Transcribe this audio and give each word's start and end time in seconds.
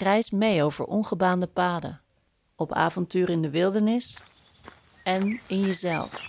Reis 0.00 0.30
mee 0.30 0.62
over 0.62 0.84
ongebaande 0.84 1.46
paden, 1.46 2.00
op 2.56 2.72
avontuur 2.72 3.30
in 3.30 3.42
de 3.42 3.50
wildernis 3.50 4.22
en 5.04 5.40
in 5.46 5.60
jezelf. 5.60 6.26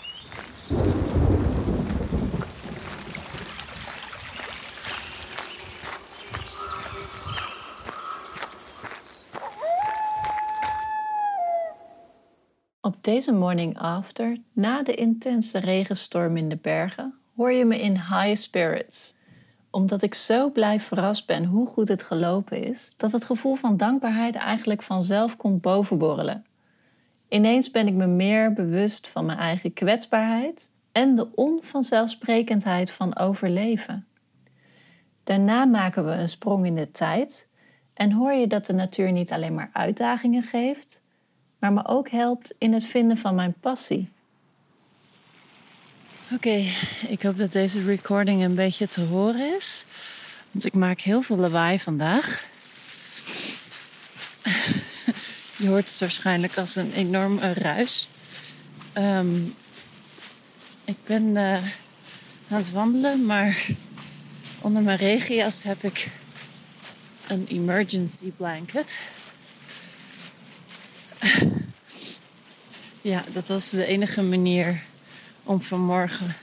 Op 12.82 13.04
deze 13.04 13.32
morning 13.32 13.80
after, 13.80 14.38
na 14.54 14.84
de 14.84 14.96
intense 14.96 15.60
regenstorm 15.60 16.38
in 16.38 16.50
de 16.50 16.58
bergen, 16.58 17.14
hoor 17.36 17.52
je 17.52 17.66
me 17.66 17.80
in 17.80 17.94
high 17.94 18.36
spirits 18.36 19.14
omdat 19.72 20.02
ik 20.02 20.14
zo 20.14 20.52
blij 20.52 20.80
verrast 20.80 21.26
ben 21.26 21.46
hoe 21.46 21.68
goed 21.68 21.88
het 21.88 22.04
gelopen 22.04 22.64
is, 22.64 22.94
dat 22.98 23.12
het 23.12 23.26
gevoel 23.26 23.56
van 23.56 23.78
dankbaarheid 23.78 24.36
eigenlijk 24.36 24.82
vanzelf 24.82 25.38
komt 25.38 25.62
bovenborrelen. 25.62 26.46
Ineens 27.28 27.72
ben 27.72 27.88
ik 27.88 27.94
me 27.94 28.08
meer 28.08 28.54
bewust 28.54 29.08
van 29.08 29.26
mijn 29.26 29.38
eigen 29.38 29.74
kwetsbaarheid 29.74 30.72
en 30.92 31.16
de 31.16 31.28
onvanzelfsprekendheid 31.36 32.92
van 32.92 33.18
overleven. 33.18 34.08
Daarna 35.24 35.66
maken 35.66 36.06
we 36.06 36.12
een 36.12 36.30
sprong 36.30 36.66
in 36.66 36.76
de 36.76 36.92
tijd 36.92 37.48
en 37.94 38.12
hoor 38.12 38.32
je 38.34 38.48
dat 38.48 38.66
de 38.66 38.74
natuur 38.74 39.12
niet 39.12 39.32
alleen 39.32 39.54
maar 39.54 39.70
uitdagingen 39.74 40.44
geeft, 40.44 41.02
maar 41.60 41.74
me 41.74 41.86
ook 41.86 42.10
helpt 42.10 42.56
in 42.58 42.74
het 42.74 42.86
vinden 42.86 43.18
van 43.18 43.36
mijn 43.36 43.54
passie. 43.60 44.10
Oké, 46.34 46.66
ik 47.08 47.22
hoop 47.22 47.38
dat 47.38 47.52
deze 47.52 47.84
recording 47.84 48.44
een 48.44 48.56
beetje 48.56 48.88
te 48.88 49.02
horen 49.02 49.56
is. 49.56 49.86
Want 50.52 50.66
ik 50.66 50.74
maak 50.74 51.02
heel 51.02 51.22
veel 51.22 51.38
lawaai 51.38 51.80
vandaag. 51.80 52.46
Je 55.58 55.68
hoort 55.68 55.90
het 55.90 56.00
waarschijnlijk 56.00 56.58
als 56.58 56.76
een 56.76 56.94
enorme 56.94 57.54
ruis. 57.54 58.08
Ehm, 58.94 59.36
ik 60.86 60.96
ben 61.06 61.24
uh, 61.24 61.54
aan 61.54 62.58
het 62.58 62.72
wandelen, 62.72 63.26
maar 63.26 63.66
onder 64.62 64.82
mijn 64.82 64.98
regenjas 64.98 65.64
heb 65.64 65.84
ik 65.84 66.08
een 67.28 67.46
emergency 67.48 68.32
blanket. 68.38 69.00
ja, 73.02 73.24
dat 73.34 73.48
was 73.48 73.70
de 73.70 73.86
enige 73.86 74.22
manier 74.22 74.88
om 75.50 75.62
vanmorgen 75.62 76.36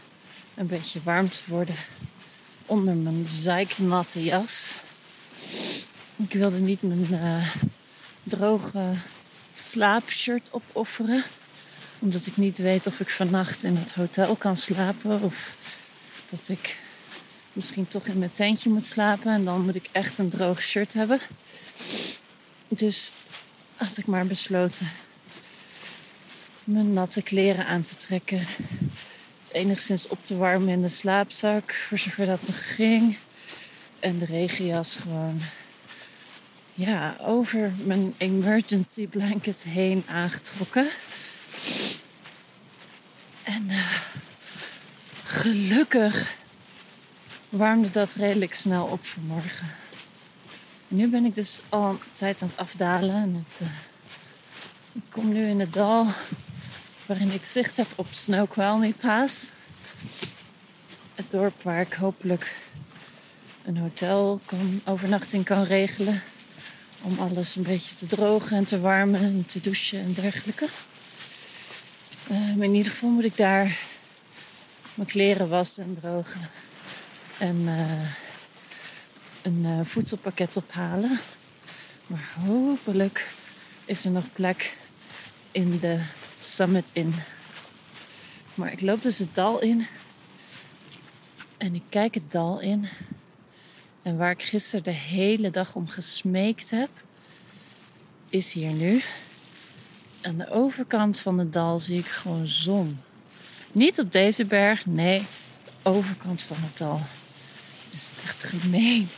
een 0.54 0.66
beetje 0.66 1.00
warm 1.02 1.30
te 1.30 1.42
worden 1.46 1.74
onder 2.66 2.94
mijn 2.94 3.26
zeiknatte 3.28 4.24
jas. 4.24 4.70
Ik 6.16 6.32
wilde 6.32 6.58
niet 6.58 6.82
mijn 6.82 7.06
uh, 7.10 7.46
droge 8.22 8.92
slaapshirt 9.54 10.48
opofferen. 10.50 11.24
Omdat 11.98 12.26
ik 12.26 12.36
niet 12.36 12.58
weet 12.58 12.86
of 12.86 13.00
ik 13.00 13.10
vannacht 13.10 13.62
in 13.62 13.76
het 13.76 13.92
hotel 13.92 14.36
kan 14.36 14.56
slapen. 14.56 15.22
Of 15.22 15.56
dat 16.30 16.48
ik 16.48 16.78
misschien 17.52 17.88
toch 17.88 18.06
in 18.06 18.18
mijn 18.18 18.32
tentje 18.32 18.70
moet 18.70 18.86
slapen. 18.86 19.32
En 19.32 19.44
dan 19.44 19.64
moet 19.64 19.74
ik 19.74 19.88
echt 19.92 20.18
een 20.18 20.30
droog 20.30 20.60
shirt 20.60 20.92
hebben. 20.92 21.20
Dus 22.68 23.12
had 23.76 23.96
ik 23.96 24.06
maar 24.06 24.26
besloten 24.26 24.88
mijn 26.66 26.92
natte 26.92 27.22
kleren 27.22 27.66
aan 27.66 27.82
te 27.82 27.96
trekken. 27.96 28.46
Enigszins 29.56 30.08
op 30.08 30.18
te 30.26 30.36
warmen 30.36 30.68
in 30.68 30.82
de 30.82 30.88
slaapzak, 30.88 31.74
voor 31.74 31.98
zover 31.98 32.26
dat 32.26 32.46
nog 32.46 32.74
ging. 32.74 33.16
En 34.00 34.18
de 34.18 34.24
regenjas 34.24 34.96
gewoon 34.96 35.40
ja, 36.74 37.16
over 37.20 37.72
mijn 37.84 38.14
emergency 38.16 39.06
blanket 39.06 39.62
heen 39.62 40.04
aangetrokken. 40.08 40.88
En 43.42 43.64
uh, 43.66 43.92
gelukkig 45.24 46.36
warmde 47.48 47.90
dat 47.90 48.14
redelijk 48.14 48.54
snel 48.54 48.84
op 48.84 49.06
vanmorgen. 49.06 49.66
nu 50.88 51.08
ben 51.08 51.24
ik 51.24 51.34
dus 51.34 51.60
al 51.68 51.88
een 51.88 51.98
tijd 52.12 52.42
aan 52.42 52.48
het 52.48 52.58
afdalen. 52.58 53.14
En 53.14 53.46
het, 53.48 53.68
uh, 53.68 53.74
ik 54.92 55.02
kom 55.10 55.32
nu 55.32 55.48
in 55.48 55.60
het 55.60 55.72
dal 55.72 56.06
waarin 57.06 57.32
ik 57.32 57.44
zicht 57.44 57.76
heb 57.76 57.86
op 57.94 58.06
Snoqualmie 58.10 58.94
Pass. 59.00 59.50
Het 61.14 61.30
dorp 61.30 61.62
waar 61.62 61.80
ik 61.80 61.92
hopelijk 61.92 62.54
een 63.64 63.76
hotel 63.76 64.40
kan, 64.44 64.80
overnachting 64.84 65.44
kan 65.44 65.62
regelen. 65.62 66.22
Om 67.02 67.18
alles 67.18 67.56
een 67.56 67.62
beetje 67.62 67.94
te 67.94 68.06
drogen 68.06 68.56
en 68.56 68.64
te 68.64 68.80
warmen 68.80 69.20
en 69.20 69.46
te 69.46 69.60
douchen 69.60 70.00
en 70.00 70.12
dergelijke. 70.12 70.68
Uh, 72.30 72.62
in 72.62 72.74
ieder 72.74 72.92
geval 72.92 73.10
moet 73.10 73.24
ik 73.24 73.36
daar 73.36 73.78
mijn 74.94 75.08
kleren 75.08 75.48
wassen 75.48 75.84
en 75.84 75.98
drogen. 76.00 76.50
En 77.38 77.56
uh, 77.56 78.10
een 79.42 79.62
uh, 79.64 79.80
voedselpakket 79.84 80.56
ophalen. 80.56 81.20
Maar 82.06 82.30
hopelijk 82.44 83.28
is 83.84 84.04
er 84.04 84.10
nog 84.10 84.24
plek 84.32 84.76
in 85.52 85.78
de 85.78 86.00
Summit 86.54 86.90
in. 86.92 87.14
Maar 88.54 88.72
ik 88.72 88.80
loop 88.80 89.02
dus 89.02 89.18
het 89.18 89.34
dal 89.34 89.60
in. 89.60 89.86
En 91.56 91.74
ik 91.74 91.82
kijk 91.88 92.14
het 92.14 92.30
dal 92.30 92.60
in. 92.60 92.88
En 94.02 94.16
waar 94.16 94.30
ik 94.30 94.42
gisteren 94.42 94.84
de 94.84 94.90
hele 94.90 95.50
dag 95.50 95.74
om 95.74 95.88
gesmeekt 95.88 96.70
heb, 96.70 96.90
is 98.28 98.52
hier 98.52 98.72
nu. 98.72 99.02
Aan 100.22 100.36
de 100.36 100.50
overkant 100.50 101.20
van 101.20 101.38
het 101.38 101.52
dal 101.52 101.78
zie 101.78 101.98
ik 101.98 102.06
gewoon 102.06 102.48
zon. 102.48 103.00
Niet 103.72 103.98
op 103.98 104.12
deze 104.12 104.44
berg, 104.44 104.86
nee, 104.86 105.26
de 105.64 105.90
overkant 105.90 106.42
van 106.42 106.56
het 106.60 106.76
dal. 106.76 107.00
Het 107.84 107.92
is 107.92 108.08
echt 108.24 108.42
gemeen. 108.42 109.08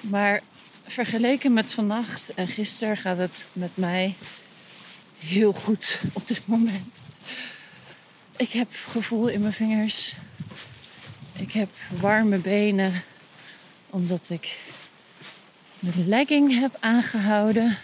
Maar 0.00 0.42
vergeleken 0.90 1.52
met 1.52 1.72
vannacht 1.72 2.34
en 2.34 2.48
gisteren 2.48 2.96
gaat 2.96 3.18
het 3.18 3.46
met 3.52 3.76
mij 3.76 4.14
heel 5.18 5.52
goed 5.52 5.98
op 6.12 6.26
dit 6.26 6.46
moment. 6.46 6.96
Ik 8.36 8.50
heb 8.50 8.68
gevoel 8.88 9.28
in 9.28 9.40
mijn 9.40 9.52
vingers. 9.52 10.14
Ik 11.32 11.52
heb 11.52 11.68
warme 12.00 12.38
benen 12.38 13.02
omdat 13.90 14.30
ik 14.30 14.58
mijn 15.78 16.08
legging 16.08 16.58
heb 16.58 16.76
aangehouden. 16.80 17.76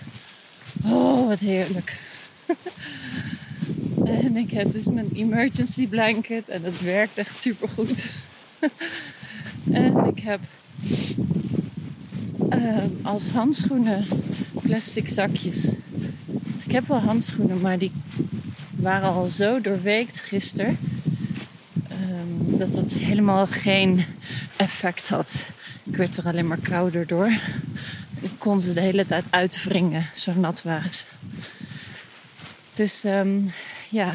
Oh, 0.85 1.27
wat 1.27 1.41
heerlijk. 1.41 1.99
en 4.05 4.37
ik 4.37 4.51
heb 4.51 4.73
dus 4.73 4.87
mijn 4.87 5.11
emergency 5.15 5.87
blanket 5.87 6.49
en 6.49 6.63
dat 6.63 6.81
werkt 6.81 7.19
echt 7.19 7.41
super 7.41 7.69
goed. 7.69 8.05
en 9.73 10.05
ik 10.17 10.23
heb 10.23 10.41
Ehm, 12.51 12.89
als 13.03 13.29
handschoenen 13.29 14.07
plastic 14.63 15.09
zakjes. 15.09 15.75
ik 16.65 16.73
heb 16.73 16.89
wel 16.89 16.99
handschoenen, 16.99 17.61
maar 17.61 17.79
die 17.79 17.93
waren 18.77 19.09
al 19.09 19.31
zo 19.31 19.61
doorweekt 19.61 20.21
gisteren. 20.21 20.79
Um, 21.91 22.59
dat 22.59 22.73
dat 22.73 22.93
helemaal 22.93 23.47
geen 23.47 24.05
effect 24.57 25.09
had. 25.09 25.47
Ik 25.85 25.97
werd 25.97 26.17
er 26.17 26.27
alleen 26.27 26.47
maar 26.47 26.59
kouder 26.63 27.07
door. 27.07 27.31
Ik 28.21 28.31
kon 28.39 28.61
ze 28.61 28.73
de 28.73 28.81
hele 28.81 29.07
tijd 29.07 29.27
uitwringen, 29.31 30.07
zo 30.15 30.33
nat 30.35 30.63
waren. 30.63 30.91
Dus 32.75 33.05
ehm, 33.05 33.41
ja, 33.89 34.15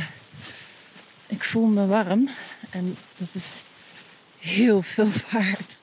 ik 1.28 1.44
voel 1.44 1.68
me 1.68 1.86
warm. 1.86 2.30
En 2.69 2.95
dat 3.18 3.30
is 3.33 3.62
heel 4.39 4.81
veel 4.81 5.10
waard 5.31 5.81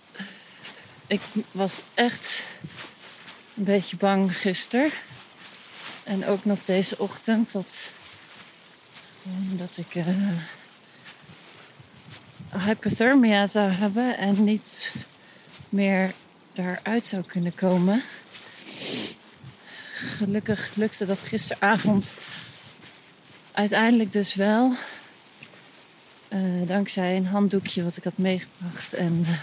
ik 1.08 1.20
was 1.50 1.82
echt 1.94 2.44
een 3.56 3.64
beetje 3.64 3.96
bang 3.96 4.36
gisteren. 4.36 4.90
En 6.04 6.26
ook 6.26 6.44
nog 6.44 6.64
deze 6.64 6.98
ochtend 6.98 7.52
dat, 7.52 7.90
dat 9.50 9.76
ik 9.76 9.94
uh, 9.94 10.06
hypothermia 12.64 13.46
zou 13.46 13.70
hebben 13.70 14.18
en 14.18 14.44
niet 14.44 14.94
meer 15.68 16.12
daaruit 16.52 17.06
zou 17.06 17.22
kunnen 17.22 17.54
komen. 17.54 18.02
Gelukkig 19.94 20.70
lukte 20.74 21.06
dat 21.06 21.18
gisteravond 21.18 22.12
uiteindelijk 23.52 24.12
dus 24.12 24.34
wel. 24.34 24.72
Uh, 26.28 26.68
dankzij 26.68 27.16
een 27.16 27.26
handdoekje 27.26 27.84
wat 27.84 27.96
ik 27.96 28.04
had 28.04 28.18
meegebracht 28.18 28.92
en 28.92 29.24
uh, 29.28 29.38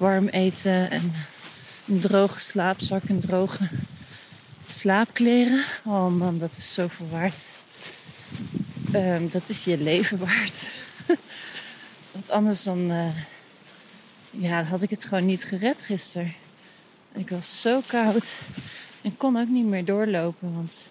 warm 0.00 0.28
eten 0.28 0.90
en 0.90 1.12
een 1.86 2.00
droge 2.00 2.40
slaapzak 2.40 3.02
en 3.02 3.20
droge 3.20 3.68
slaapkleren. 4.66 5.64
Oh 5.84 6.08
man, 6.08 6.38
dat 6.38 6.50
is 6.56 6.74
zoveel 6.74 7.08
waard. 7.10 7.44
Um, 8.94 9.30
dat 9.30 9.48
is 9.48 9.64
je 9.64 9.78
leven 9.78 10.18
waard. 10.26 10.66
Want 12.12 12.30
anders 12.30 12.62
dan, 12.62 12.90
uh, 12.90 13.06
ja, 14.30 14.62
had 14.62 14.82
ik 14.82 14.90
het 14.90 15.04
gewoon 15.04 15.26
niet 15.26 15.44
gered 15.44 15.82
gisteren. 15.82 16.34
Ik 17.12 17.28
was 17.28 17.60
zo 17.60 17.80
koud 17.86 18.38
en 19.02 19.16
kon 19.16 19.36
ook 19.36 19.48
niet 19.48 19.66
meer 19.66 19.84
doorlopen, 19.84 20.54
want 20.54 20.90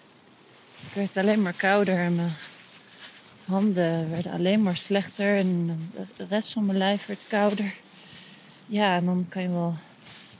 het 0.84 0.94
werd 0.94 1.16
alleen 1.16 1.42
maar 1.42 1.52
kouder 1.56 1.98
en 1.98 2.14
mijn 2.14 2.32
handen 3.44 4.10
werden 4.10 4.32
alleen 4.32 4.62
maar 4.62 4.76
slechter 4.76 5.36
en 5.36 5.80
de 6.16 6.26
rest 6.28 6.52
van 6.52 6.66
mijn 6.66 6.78
lijf 6.78 7.06
werd 7.06 7.24
kouder. 7.28 7.74
Ja, 8.70 8.96
en 8.96 9.04
dan 9.04 9.26
kan 9.28 9.42
je 9.42 9.48
wel 9.48 9.76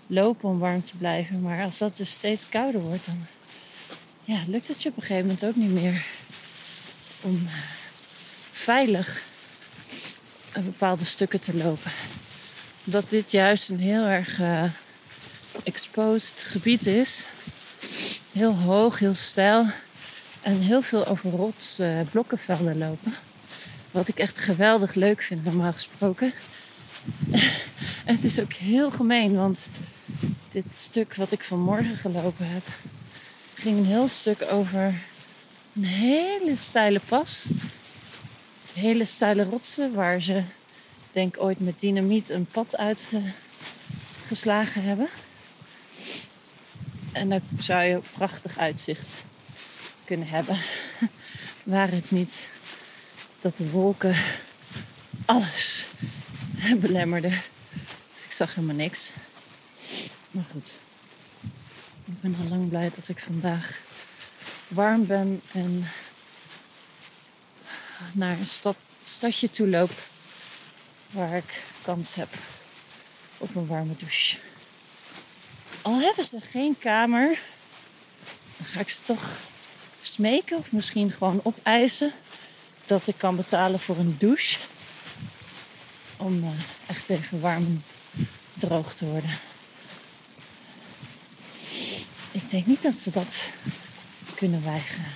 lopen 0.07 0.49
om 0.49 0.59
warm 0.59 0.85
te 0.85 0.97
blijven, 0.97 1.41
maar 1.41 1.63
als 1.63 1.79
dat 1.79 1.97
dus 1.97 2.11
steeds 2.11 2.49
kouder 2.49 2.81
wordt, 2.81 3.07
dan 3.07 3.27
ja, 4.25 4.43
lukt 4.47 4.69
het 4.69 4.83
je 4.83 4.89
op 4.89 4.97
een 4.97 5.03
gegeven 5.03 5.23
moment 5.23 5.45
ook 5.45 5.57
niet 5.57 5.71
meer 5.71 6.05
om 7.21 7.49
veilig 8.53 9.23
bepaalde 10.53 11.05
stukken 11.05 11.41
te 11.41 11.57
lopen. 11.57 11.91
Omdat 12.85 13.11
dit 13.11 13.31
juist 13.31 13.69
een 13.69 13.81
heel 13.81 14.05
erg 14.05 14.41
uh, 14.41 14.65
exposed 15.65 16.43
gebied 16.47 16.87
is. 16.87 17.27
Heel 18.33 18.55
hoog, 18.55 18.99
heel 18.99 19.15
steil. 19.15 19.67
En 20.41 20.61
heel 20.61 20.83
veel 20.83 21.07
over 21.07 21.31
rots 21.31 21.81
uh, 21.81 22.01
blokkenvelden 22.11 22.79
lopen. 22.79 23.15
Wat 23.91 24.09
ik 24.09 24.19
echt 24.19 24.39
geweldig 24.39 24.95
leuk 24.95 25.23
vind, 25.23 25.45
normaal 25.45 25.73
gesproken. 25.73 26.33
het 28.11 28.25
is 28.25 28.41
ook 28.41 28.53
heel 28.53 28.91
gemeen, 28.91 29.37
want 29.37 29.69
dit 30.49 30.65
stuk 30.73 31.15
wat 31.15 31.33
ik 31.33 31.45
vanmorgen 31.45 31.97
gelopen 31.97 32.49
heb, 32.49 32.63
ging 33.55 33.79
een 33.79 33.87
heel 33.87 34.09
stuk 34.09 34.53
over 34.53 35.03
een 35.75 35.85
hele 35.85 36.57
steile 36.57 37.01
pas. 37.09 37.47
Hele 38.73 39.05
steile 39.05 39.45
rotsen 39.45 39.95
waar 39.95 40.23
ze, 40.23 40.43
denk 41.13 41.37
ooit 41.39 41.61
met 41.61 41.81
dynamiet 41.81 42.29
een 42.29 42.47
pad 42.47 42.77
uitgeslagen 42.77 44.83
hebben. 44.83 45.09
En 47.13 47.29
daar 47.29 47.41
zou 47.59 47.83
je 47.83 48.01
prachtig 48.13 48.59
uitzicht 48.59 49.15
kunnen 50.05 50.29
hebben. 50.29 50.59
Waar 51.63 51.91
het 51.91 52.11
niet 52.11 52.49
dat 53.41 53.57
de 53.57 53.71
wolken 53.71 54.17
alles 55.25 55.87
belemmerden. 56.81 57.33
Zag 58.41 58.55
helemaal 58.55 58.77
niks. 58.77 59.13
Maar 60.31 60.45
goed. 60.51 60.75
Ik 62.05 62.21
ben 62.21 62.37
al 62.41 62.49
lang 62.49 62.69
blij 62.69 62.91
dat 62.95 63.09
ik 63.09 63.19
vandaag 63.19 63.81
warm 64.69 65.07
ben 65.07 65.41
en 65.53 65.89
naar 68.13 68.39
een 68.39 68.47
stad, 68.47 68.77
stadje 69.05 69.51
toe 69.51 69.69
loop 69.69 69.91
waar 71.11 71.37
ik 71.37 71.63
kans 71.83 72.15
heb 72.15 72.29
op 73.39 73.55
een 73.55 73.67
warme 73.67 73.97
douche. 73.97 74.39
Al 75.83 76.01
hebben 76.01 76.25
ze 76.25 76.41
geen 76.41 76.79
kamer, 76.79 77.43
dan 78.57 78.67
ga 78.67 78.81
ik 78.81 78.89
ze 78.89 79.03
toch 79.03 79.39
smeken 80.03 80.57
of 80.57 80.73
misschien 80.73 81.11
gewoon 81.11 81.41
opeisen 81.43 82.13
dat 82.85 83.07
ik 83.07 83.15
kan 83.19 83.37
betalen 83.37 83.81
voor 83.81 83.97
een 83.97 84.17
douche. 84.19 84.59
Om 86.17 86.45
uh, 86.45 86.51
echt 86.87 87.09
even 87.09 87.41
warm 87.41 87.83
droog 88.61 88.95
te 88.95 89.07
worden. 89.07 89.39
Ik 92.31 92.51
denk 92.51 92.67
niet 92.67 92.83
dat 92.83 92.95
ze 92.95 93.11
dat 93.11 93.53
kunnen 94.35 94.65
weigeren. 94.65 95.13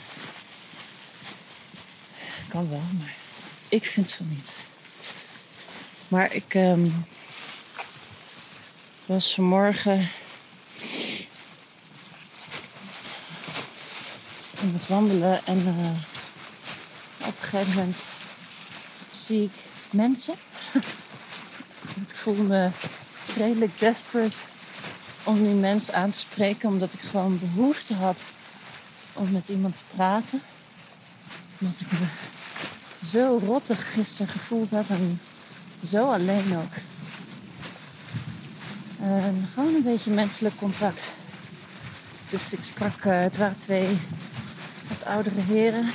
Kan 2.48 2.68
wel, 2.70 2.82
maar 2.98 3.14
ik 3.68 3.86
vind 3.86 4.12
van 4.12 4.28
niet. 4.28 4.64
Maar 6.08 6.32
ik 6.32 6.54
um, 6.54 7.06
was 9.06 9.34
vanmorgen 9.34 10.08
aan 14.60 14.72
het 14.72 14.86
wandelen 14.86 15.46
en 15.46 15.58
uh, 15.58 15.90
op 17.28 17.40
een 17.40 17.48
gegeven 17.48 17.74
moment 17.74 18.02
zie 19.10 19.42
ik 19.42 19.52
mensen. 19.90 20.34
ik 22.08 22.14
voel 22.14 22.34
me 22.34 22.70
redelijk 23.36 23.78
desperate 23.78 24.36
om 25.24 25.42
die 25.42 25.54
mensen 25.54 25.94
aan 25.94 26.10
te 26.10 26.18
spreken, 26.18 26.68
omdat 26.68 26.92
ik 26.92 27.00
gewoon 27.00 27.38
behoefte 27.38 27.94
had 27.94 28.24
om 29.12 29.32
met 29.32 29.48
iemand 29.48 29.76
te 29.76 29.82
praten. 29.96 30.42
Omdat 31.60 31.80
ik 31.80 31.92
me 31.92 32.06
zo 33.06 33.40
rottig 33.46 33.92
gisteren 33.92 34.32
gevoeld 34.32 34.70
heb 34.70 34.90
en 34.90 35.20
zo 35.84 36.12
alleen 36.12 36.56
ook. 36.56 36.72
En 39.00 39.48
gewoon 39.54 39.74
een 39.74 39.82
beetje 39.82 40.10
menselijk 40.10 40.56
contact. 40.56 41.14
Dus 42.30 42.52
ik 42.52 42.62
sprak, 42.62 43.04
uh, 43.04 43.20
het 43.20 43.36
waren 43.36 43.58
twee 43.58 43.98
wat 44.88 45.04
oudere 45.04 45.40
heren. 45.40 45.90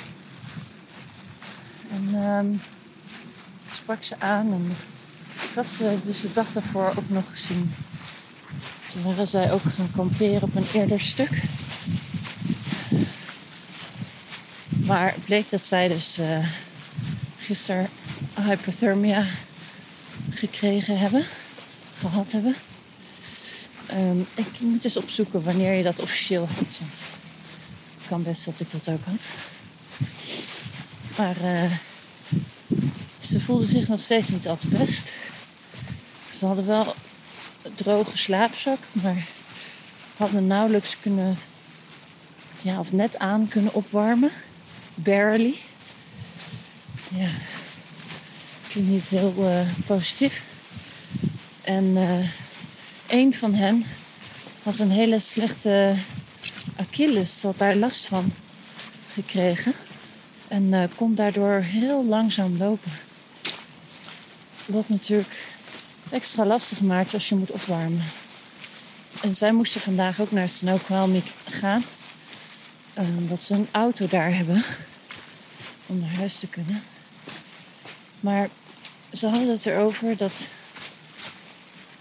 En 1.92 2.16
um, 2.16 2.62
sprak 3.72 4.04
ze 4.04 4.16
aan 4.20 4.54
en 4.54 4.76
ik 5.50 5.56
had 5.56 5.69
ze 5.69 5.98
dus 6.06 6.22
de 6.22 6.31
dag 6.31 6.51
daarvoor 6.51 6.94
ook 6.98 7.10
nog 7.10 7.24
gezien. 7.31 7.74
Toen 8.88 9.04
waren 9.04 9.28
zij 9.28 9.51
ook 9.51 9.62
gaan 9.75 9.92
kamperen 9.96 10.42
op 10.42 10.56
een 10.56 10.68
eerder 10.74 11.01
stuk. 11.01 11.44
Maar 14.69 15.16
bleek 15.25 15.50
dat 15.50 15.62
zij 15.62 15.88
dus 15.88 16.19
uh, 16.19 16.48
gisteren 17.38 17.90
hypothermia 18.36 19.25
gekregen 20.30 21.00
hebben, 21.00 21.25
gehad 22.00 22.31
hebben. 22.31 22.56
Um, 23.94 24.28
ik 24.36 24.60
moet 24.60 24.84
eens 24.84 24.98
opzoeken 24.98 25.44
wanneer 25.44 25.74
je 25.74 25.83
dat 25.83 26.00
officieel 26.00 26.47
hebt. 26.50 26.80
Want 26.80 27.04
het 27.97 28.07
kan 28.07 28.24
best 28.24 28.45
dat 28.45 28.59
ik 28.59 28.71
dat 28.71 28.90
ook 28.90 29.06
had. 29.06 29.28
Maar 31.18 31.35
uh, 31.44 31.71
ze 33.19 33.40
voelden 33.40 33.68
zich 33.68 33.88
nog 33.88 34.00
steeds 34.00 34.30
niet 34.30 34.47
al 34.47 34.57
te 34.57 34.68
best. 34.68 35.14
Ze 36.40 36.46
hadden 36.46 36.66
wel 36.66 36.96
een 37.62 37.76
droge 37.76 38.18
slaapzak, 38.18 38.78
maar 38.92 39.28
hadden 40.18 40.48
nauwelijks 40.48 40.98
kunnen, 41.02 41.38
ja, 42.62 42.80
of 42.80 42.92
net 42.92 43.18
aan 43.18 43.48
kunnen 43.48 43.74
opwarmen. 43.74 44.31
Barely. 44.96 45.54
Ja, 47.16 47.30
klinkt 48.68 48.90
niet 48.90 49.08
heel 49.08 49.34
uh, 49.38 49.60
positief. 49.86 50.44
En 51.62 51.84
uh, 51.86 52.30
een 53.08 53.34
van 53.34 53.54
hen 53.54 53.86
had 54.64 54.78
een 54.80 54.92
hele 54.92 55.19
slechte 55.19 55.96
Achilles, 56.76 57.44
had 57.44 57.58
daar 57.58 57.76
last 57.76 58.06
van 58.06 58.34
gekregen. 59.14 59.74
En 60.48 60.64
uh, 60.64 60.84
kon 60.96 61.16
daardoor 61.16 61.60
heel 61.60 62.06
langzaam 62.06 62.58
lopen. 62.58 62.92
Wat 64.66 64.90
natuurlijk 64.90 65.49
het 66.09 66.18
extra 66.18 66.45
lastig 66.45 66.81
maakt 66.81 67.13
als 67.13 67.30
je 67.30 67.35
moet 67.35 67.51
opwarmen. 67.51 68.04
En 69.21 69.35
zij 69.35 69.51
moesten 69.51 69.81
vandaag 69.81 70.19
ook 70.19 70.31
naar 70.31 70.49
Snoqualmie 70.49 71.23
gaan. 71.49 71.83
Omdat 72.94 73.39
ze 73.39 73.54
een 73.54 73.68
auto 73.71 74.07
daar 74.07 74.35
hebben. 74.35 74.63
Om 75.85 75.99
naar 75.99 76.16
huis 76.16 76.39
te 76.39 76.47
kunnen. 76.47 76.83
Maar 78.19 78.49
ze 79.13 79.28
hadden 79.28 79.49
het 79.49 79.66
erover 79.66 80.18
dat 80.18 80.47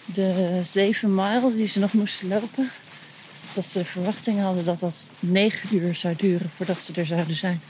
de 0.05 0.61
zeven 0.63 1.15
mijl 1.15 1.57
die 1.57 1.67
ze 1.67 1.79
nog 1.79 1.93
moesten 1.93 2.29
lopen, 2.29 2.71
dat 3.55 3.65
ze 3.65 3.79
de 3.79 3.85
verwachting 3.85 4.41
hadden 4.41 4.65
dat 4.65 4.81
dat 4.81 5.09
negen 5.21 5.77
uur 5.77 5.95
zou 5.95 6.15
duren 6.17 6.51
voordat 6.57 6.83
ze 6.83 6.93
er 6.93 7.07
zouden 7.07 7.37
zijn. 7.37 7.61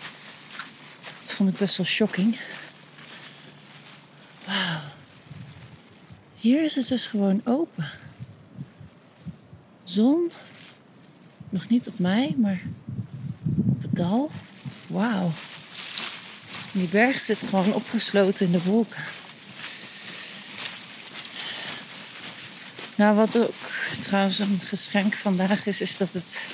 Dat 1.21 1.33
vond 1.33 1.51
ik 1.51 1.59
best 1.59 1.77
wel 1.77 1.87
shocking. 1.87 2.37
Hier 6.41 6.65
is 6.65 6.75
het 6.75 6.89
dus 6.89 7.07
gewoon 7.07 7.41
open. 7.45 7.91
Zon. 9.85 10.31
Nog 11.49 11.69
niet 11.69 11.89
op 11.89 11.99
mij, 11.99 12.35
maar 12.37 12.63
op 13.69 13.83
het 13.83 13.97
dal. 13.97 14.31
Wauw. 14.87 15.31
Die 16.73 16.89
berg 16.89 17.21
zit 17.21 17.43
gewoon 17.49 17.75
opgesloten 17.75 18.47
in 18.47 18.53
de 18.53 18.63
wolken. 18.63 19.05
Nou, 22.95 23.17
wat 23.17 23.39
ook 23.39 23.71
trouwens 24.01 24.39
een 24.39 24.61
geschenk 24.65 25.15
vandaag 25.15 25.67
is, 25.67 25.81
is 25.81 25.97
dat 25.97 26.13
het 26.13 26.49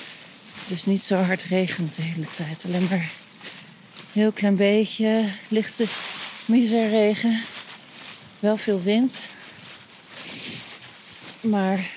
dus 0.66 0.84
niet 0.84 1.02
zo 1.02 1.16
hard 1.16 1.42
regent 1.42 1.96
de 1.96 2.02
hele 2.02 2.28
tijd. 2.28 2.64
Alleen 2.64 2.86
maar 2.90 3.10
heel 4.12 4.32
klein 4.32 4.56
beetje 4.56 5.28
lichte 5.48 5.84
miserregen. 6.44 7.42
Wel 8.38 8.56
veel 8.56 8.82
wind. 8.82 9.28
Maar 11.44 11.90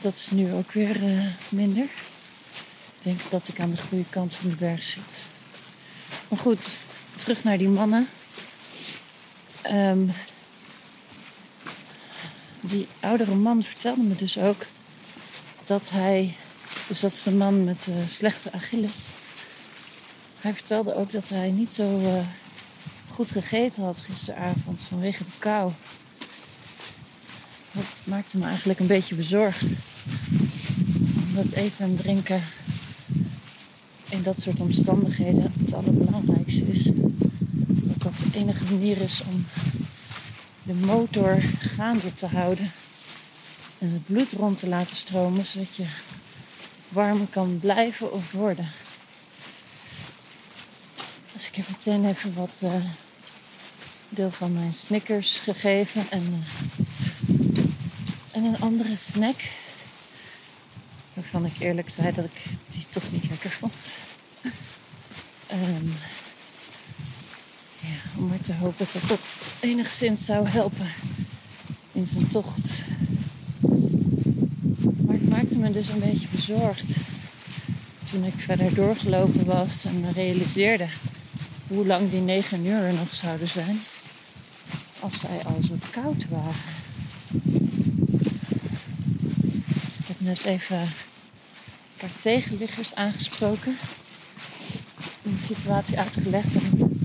dat 0.00 0.16
is 0.16 0.30
nu 0.30 0.52
ook 0.52 0.72
weer 0.72 1.02
uh, 1.02 1.26
minder. 1.48 1.84
Ik 1.84 3.02
denk 3.02 3.20
dat 3.30 3.48
ik 3.48 3.60
aan 3.60 3.70
de 3.70 3.80
goede 3.80 4.04
kant 4.10 4.34
van 4.34 4.50
de 4.50 4.56
berg 4.56 4.82
zit. 4.82 5.02
Maar 6.28 6.38
goed, 6.38 6.78
terug 7.16 7.44
naar 7.44 7.58
die 7.58 7.68
mannen. 7.68 8.08
Um, 9.70 10.12
die 12.60 12.86
oudere 13.00 13.34
man 13.34 13.62
vertelde 13.62 14.02
me 14.02 14.16
dus 14.16 14.38
ook 14.38 14.66
dat 15.64 15.90
hij, 15.90 16.36
dus 16.88 17.00
dat 17.00 17.12
is 17.12 17.22
de 17.22 17.30
man 17.30 17.64
met 17.64 17.84
de 17.84 18.02
slechte 18.06 18.52
Achilles. 18.52 19.02
Hij 20.40 20.54
vertelde 20.54 20.94
ook 20.94 21.12
dat 21.12 21.28
hij 21.28 21.50
niet 21.50 21.72
zo 21.72 21.98
uh, 21.98 22.26
goed 23.10 23.30
gegeten 23.30 23.82
had 23.82 24.00
gisteravond 24.00 24.82
vanwege 24.88 25.24
de 25.24 25.30
kou. 25.38 25.72
Maakte 28.04 28.38
me 28.38 28.44
eigenlijk 28.44 28.80
een 28.80 28.86
beetje 28.86 29.14
bezorgd. 29.14 29.70
Omdat 31.28 31.52
eten 31.52 31.84
en 31.84 31.94
drinken 31.94 32.42
in 34.08 34.22
dat 34.22 34.40
soort 34.40 34.60
omstandigheden 34.60 35.52
het 35.64 35.74
allerbelangrijkste 35.74 36.66
is. 36.66 36.90
Dat 37.66 38.02
dat 38.02 38.16
de 38.18 38.38
enige 38.38 38.64
manier 38.64 39.00
is 39.00 39.22
om 39.32 39.46
de 40.62 40.74
motor 40.74 41.40
gaande 41.58 42.14
te 42.14 42.26
houden. 42.26 42.70
En 43.78 43.90
het 43.90 44.06
bloed 44.06 44.32
rond 44.32 44.58
te 44.58 44.68
laten 44.68 44.96
stromen, 44.96 45.46
zodat 45.46 45.76
je 45.76 45.86
warm 46.88 47.30
kan 47.30 47.58
blijven 47.60 48.12
of 48.12 48.32
worden. 48.32 48.68
Dus 51.32 51.46
ik 51.46 51.54
heb 51.54 51.68
meteen 51.68 52.04
even 52.04 52.34
wat 52.34 52.60
uh, 52.64 52.74
deel 54.08 54.30
van 54.30 54.52
mijn 54.52 54.74
Snickers 54.74 55.38
gegeven 55.38 56.10
en, 56.10 56.44
uh, 56.78 56.83
en 58.34 58.44
een 58.44 58.60
andere 58.60 58.96
snack. 58.96 59.36
Waarvan 61.14 61.44
ik 61.44 61.58
eerlijk 61.58 61.90
zei 61.90 62.12
dat 62.14 62.24
ik 62.24 62.44
die 62.68 62.84
toch 62.88 63.12
niet 63.12 63.28
lekker 63.28 63.50
vond. 63.50 63.74
Um, 65.52 65.92
ja, 67.80 68.18
om 68.18 68.26
maar 68.26 68.40
te 68.40 68.54
hopen 68.54 68.86
dat 68.92 69.08
dat 69.08 69.34
enigszins 69.60 70.24
zou 70.24 70.48
helpen 70.48 70.88
in 71.92 72.06
zijn 72.06 72.28
tocht. 72.28 72.82
Maar 75.06 75.14
het 75.14 75.28
maakte 75.28 75.58
me 75.58 75.70
dus 75.70 75.88
een 75.88 76.00
beetje 76.00 76.26
bezorgd 76.30 76.94
toen 78.04 78.24
ik 78.24 78.34
verder 78.36 78.74
doorgelopen 78.74 79.44
was 79.44 79.84
en 79.84 80.00
me 80.00 80.12
realiseerde 80.12 80.86
hoe 81.68 81.86
lang 81.86 82.10
die 82.10 82.20
negen 82.20 82.66
uur 82.66 82.92
nog 82.92 83.14
zouden 83.14 83.48
zijn 83.48 83.80
als 85.00 85.20
zij 85.20 85.44
al 85.44 85.58
zo 85.68 85.74
koud 85.90 86.28
waren. 86.28 86.54
Net 90.24 90.44
even 90.44 90.80
een 90.80 90.88
paar 91.96 92.18
tegenliggers 92.18 92.94
aangesproken. 92.94 93.76
de 95.22 95.38
situatie 95.38 95.98
uitgelegd 95.98 96.54
en 96.54 96.98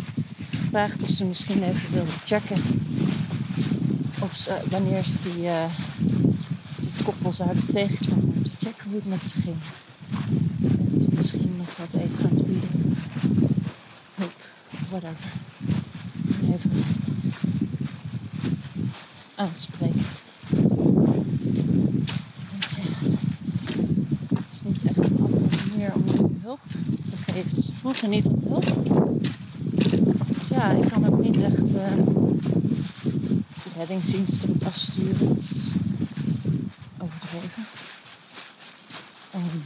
gevraagd 0.49 1.03
of 1.03 1.09
ze 1.09 1.25
misschien 1.25 1.63
even 1.63 1.91
wilden 1.91 2.13
checken 2.25 2.61
of 4.19 4.35
ze, 4.35 4.59
wanneer 4.69 5.03
ze 5.03 5.15
die, 5.21 5.43
uh, 5.43 5.65
dit 6.79 7.03
koppel 7.03 7.31
zouden 7.31 7.67
tegenkomen. 7.67 8.33
Om 8.35 8.43
te 8.43 8.57
checken 8.57 8.89
hoe 8.89 8.95
het 8.95 9.07
met 9.07 9.23
ze 9.23 9.41
ging. 9.41 9.57
En 10.61 10.99
ze 10.99 11.07
misschien 11.11 11.55
nog 11.57 11.77
wat 11.77 11.93
eten 11.93 12.23
aan 12.23 12.35
het 12.35 12.47
bieden. 12.47 12.97
Hoop, 14.15 14.49
whatever. 14.89 15.31
Even 16.53 16.83
aanspreken. 19.35 20.05
Want 22.51 22.75
ja, 22.75 22.81
het 24.35 24.45
is 24.51 24.63
niet 24.63 24.83
echt 24.83 24.97
een 24.97 25.17
andere 25.21 25.45
manier 25.69 25.93
om 25.93 26.37
hulp 26.41 26.59
Ze 27.61 27.71
vroegen 27.81 28.09
niet 28.09 28.27
om 28.27 28.41
hulp 28.47 28.89
ja, 30.49 30.69
ik 30.71 30.89
kan 30.89 31.05
ook 31.05 31.23
niet 31.23 31.39
echt 31.39 31.73
uh, 31.73 31.95
de 33.63 33.69
reddingsdienst 33.77 34.43
erop 34.43 34.63
afsturen. 34.63 35.27
Dat 35.27 35.37
is 35.37 35.65
overdreven. 36.97 37.65
Um, 39.35 39.63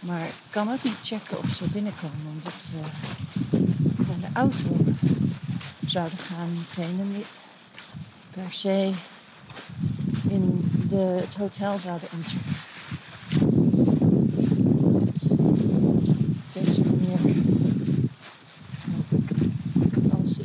maar 0.00 0.24
ik 0.24 0.34
kan 0.50 0.72
ook 0.72 0.82
niet 0.82 0.98
checken 1.02 1.38
of 1.38 1.48
ze 1.48 1.64
binnenkomen 1.68 2.26
omdat 2.36 2.60
ze 2.60 2.74
naar 4.06 4.30
de 4.30 4.38
auto 4.38 4.84
zouden 5.86 6.18
gaan 6.18 6.52
meteen 6.52 7.00
en 7.00 7.12
niet 7.12 7.46
per 8.30 8.52
se 8.52 8.92
in 10.28 10.70
de, 10.88 11.20
het 11.20 11.34
hotel 11.34 11.78
zouden 11.78 12.08
inchecken. 12.12 12.63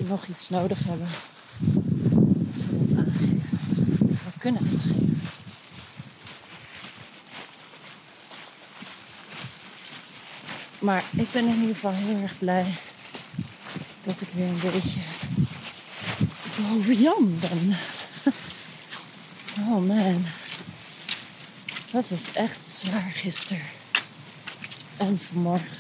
Nog 0.10 0.26
iets 0.26 0.50
nodig 0.50 0.84
hebben, 0.84 1.08
dat 1.58 2.62
ze 2.62 2.86
dat 2.88 2.98
aangeven. 2.98 3.60
Kunnen 4.38 4.62
aangeven. 4.62 5.22
Maar 10.80 11.04
ik 11.12 11.32
ben 11.32 11.48
in 11.48 11.60
ieder 11.60 11.76
geval 11.76 11.92
heel 11.94 12.22
erg 12.22 12.38
blij 12.38 12.66
dat 14.04 14.22
ik 14.22 14.28
weer 14.34 14.48
een 14.48 14.60
beetje 14.60 15.00
boven 16.58 17.02
Jan 17.02 17.40
ben. 17.40 17.78
Oh 19.60 19.88
man. 19.88 20.26
Dat 21.92 22.10
was 22.10 22.32
echt 22.34 22.66
zwaar 22.66 23.12
gisteren. 23.14 23.64
En 24.98 25.20
vanmorgen. 25.30 25.78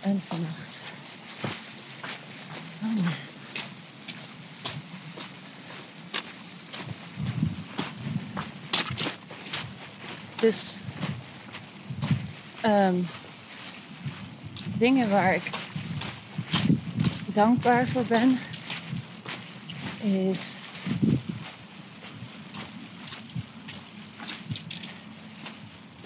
En 0.00 0.22
vannacht. 0.26 0.95
Dus 10.46 10.70
um, 12.64 13.06
dingen 14.74 15.10
waar 15.10 15.34
ik 15.34 15.50
dankbaar 17.26 17.86
voor 17.86 18.04
ben, 18.04 18.38
is 20.00 20.52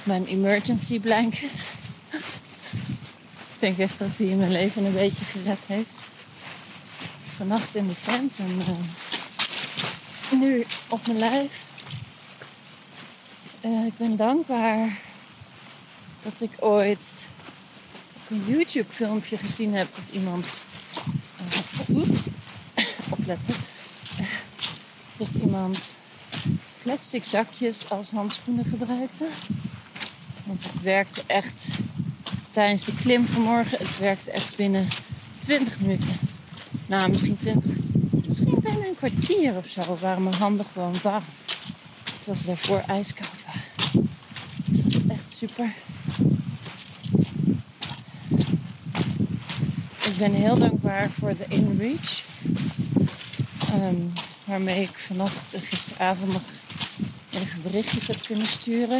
mijn 0.02 0.24
emergency 0.24 1.00
blanket. 1.00 1.64
ik 2.10 3.58
denk 3.58 3.78
echt 3.78 3.98
dat 3.98 4.16
hij 4.16 4.26
mijn 4.26 4.52
leven 4.52 4.84
een 4.84 4.92
beetje 4.92 5.24
gered 5.24 5.64
heeft 5.66 6.02
vannacht 7.36 7.74
in 7.74 7.86
de 7.86 8.00
tent 8.04 8.38
en 8.38 8.58
uh, 8.58 10.40
nu 10.40 10.66
op 10.88 11.06
mijn 11.06 11.18
lijf. 11.18 11.68
Uh, 13.64 13.86
ik 13.86 13.96
ben 13.96 14.16
dankbaar 14.16 14.98
dat 16.22 16.40
ik 16.40 16.50
ooit 16.58 17.28
een 18.28 18.44
YouTube 18.46 18.92
filmpje 18.92 19.36
gezien 19.36 19.74
heb 19.74 19.88
dat 19.96 20.08
iemand 20.08 20.66
uh, 21.88 21.96
oeps, 21.96 22.22
opletten 23.18 23.54
dat 25.20 25.34
iemand 25.34 25.96
plastic 26.82 27.24
zakjes 27.24 27.90
als 27.90 28.10
handschoenen 28.10 28.64
gebruikte. 28.64 29.26
Want 30.44 30.64
het 30.64 30.82
werkte 30.82 31.22
echt 31.26 31.68
tijdens 32.50 32.84
de 32.84 32.94
klim 32.94 33.26
vanmorgen. 33.26 33.78
Het 33.78 33.98
werkte 33.98 34.30
echt 34.30 34.56
binnen 34.56 34.88
20 35.38 35.80
minuten. 35.80 36.18
Nou, 36.86 37.10
misschien 37.10 37.36
20. 37.36 37.70
Misschien 38.26 38.60
bijna 38.60 38.86
een 38.86 38.96
kwartier 38.96 39.56
of 39.56 39.68
zo 39.68 39.98
waren 40.00 40.22
mijn 40.22 40.34
handen 40.36 40.66
gewoon 40.66 40.94
warm. 41.02 41.24
Terwijl 42.18 42.40
ze 42.40 42.46
daarvoor 42.46 42.82
ijskoud 42.86 43.44
waren. 43.46 44.08
Dus 44.64 44.82
dat 44.82 44.92
is 44.92 45.06
echt 45.06 45.29
super. 45.40 45.74
Ik 50.04 50.16
ben 50.18 50.32
heel 50.32 50.58
dankbaar 50.58 51.10
voor 51.10 51.36
de 51.36 51.44
InReach. 51.48 52.24
Um, 53.74 54.12
waarmee 54.44 54.82
ik 54.82 54.98
vannacht 54.98 55.54
en 55.54 55.60
gisteravond 55.60 56.32
nog 56.32 56.42
even 57.30 57.62
berichtjes 57.62 58.06
heb 58.06 58.22
kunnen 58.22 58.46
sturen. 58.46 58.98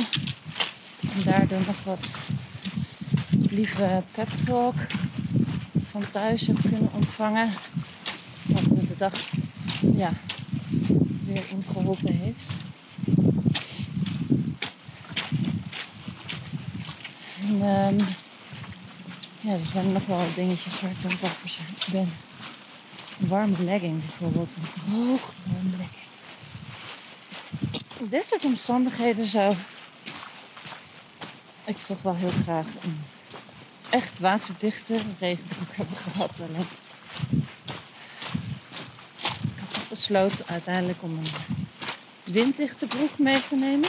En 1.01 1.23
daardoor 1.25 1.61
nog 1.67 1.85
wat 1.85 2.07
lieve 3.51 4.03
pep 4.13 4.29
talk 4.45 4.75
van 5.91 6.09
thuis 6.09 6.47
heb 6.47 6.57
kunnen 6.61 6.91
ontvangen. 6.95 7.51
Dat 8.47 8.67
me 8.67 8.87
de 8.87 8.97
dag 8.97 9.13
ja, 9.81 10.13
weer 11.25 11.43
hierin 11.43 11.65
geholpen 11.73 12.15
heeft. 12.15 12.55
En 17.51 17.63
ehm, 17.63 17.99
ja, 19.41 19.53
er 19.53 19.65
zijn 19.65 19.93
nog 19.93 20.07
wel 20.07 20.25
dingetjes 20.35 20.81
waar 20.81 20.91
ik 20.91 21.03
dankbaar 21.03 21.31
voor 21.31 21.51
ben. 21.93 22.13
Een 23.21 23.29
warme 23.29 23.65
legging 23.65 24.01
bijvoorbeeld, 24.01 24.57
een 24.57 24.71
droog 24.71 25.35
warme 25.45 25.71
legging. 25.71 26.09
In 27.99 28.09
dit 28.09 28.25
soort 28.25 28.45
omstandigheden 28.45 29.27
zou 29.27 29.55
ik 31.65 31.77
toch 31.77 32.03
wel 32.03 32.15
heel 32.15 32.33
graag 32.43 32.67
een 32.83 33.01
echt 33.89 34.19
waterdichte 34.19 35.01
regenbroek 35.19 35.77
hebben 35.77 35.97
gehad. 35.97 36.41
Alleen 36.41 36.67
ik 39.43 39.61
had 39.61 39.89
besloten 39.89 40.45
uiteindelijk 40.47 41.03
om 41.03 41.19
een 41.19 41.27
winddichte 42.33 42.87
broek 42.87 43.19
mee 43.19 43.41
te 43.41 43.57
nemen. 43.57 43.89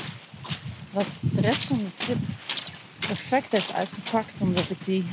Wat 0.91 1.18
de 1.22 1.41
rest 1.41 1.63
van 1.63 1.77
de 1.77 1.94
trip 1.94 2.18
perfect 3.15 3.51
heeft 3.51 3.74
uitgepakt, 3.74 4.41
omdat 4.41 4.70
ik 4.70 4.86
die 4.86 5.06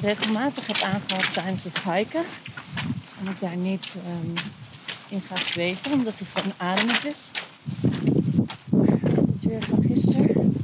regelmatig 0.00 0.66
heb 0.66 0.80
aangehad 0.80 1.32
tijdens 1.32 1.64
het 1.64 1.82
hiken. 1.82 2.24
En 3.20 3.26
ik 3.26 3.40
daar 3.40 3.56
niet 3.56 3.96
um, 4.06 4.34
in 5.08 5.20
ga 5.20 5.36
zweten, 5.36 5.92
omdat 5.92 6.18
hij 6.18 6.28
gewoon 6.32 6.52
ademend 6.56 7.06
is. 7.06 7.30
Met 8.70 9.28
het 9.28 9.44
weer 9.44 9.62
van 9.62 9.82
gisteren. 9.82 10.54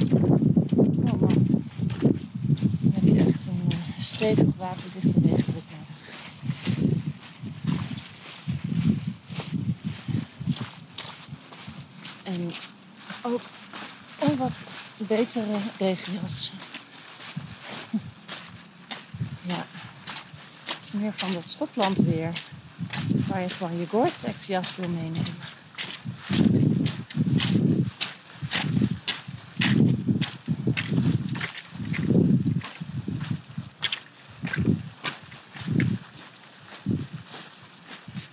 Oh 1.04 1.21
man. 1.21 1.47
Dan 2.80 2.92
heb 2.92 3.02
je 3.04 3.25
echt 3.28 3.47
een 3.47 3.66
uh, 3.68 3.76
stevig 3.99 4.47
waterdichte 4.56 5.21
regenbroek 5.23 5.64
nodig. 5.71 6.14
En 12.23 12.52
ook 13.23 13.40
een 14.21 14.37
wat 14.37 14.64
betere 15.16 15.59
regenjas. 15.78 16.52
Ja, 19.42 19.66
het 20.64 20.78
is 20.81 20.90
meer 20.92 21.12
van 21.12 21.31
dat 21.33 21.49
Schotland 21.49 21.99
weer. 21.99 22.33
Waar 23.26 23.40
je 23.40 23.49
gewoon 23.49 23.78
je 23.78 23.87
Gore-Tex 23.87 24.47
jas 24.47 24.76
wil 24.76 24.88
meenemen. 24.88 25.35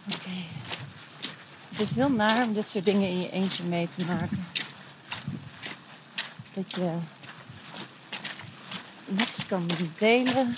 Oké. 0.08 0.30
Het 1.70 1.80
is 1.80 1.96
heel 1.96 2.10
naar 2.10 2.44
om 2.44 2.54
dit 2.54 2.68
soort 2.68 2.86
dingen 2.86 3.10
in 3.10 3.20
je 3.20 3.30
eentje 3.30 3.64
mee 3.64 3.88
te 3.88 4.06
maken. 4.06 4.59
Dat 6.60 6.72
je 6.76 6.98
niks 9.06 9.46
kan 9.46 9.70
delen. 9.96 10.58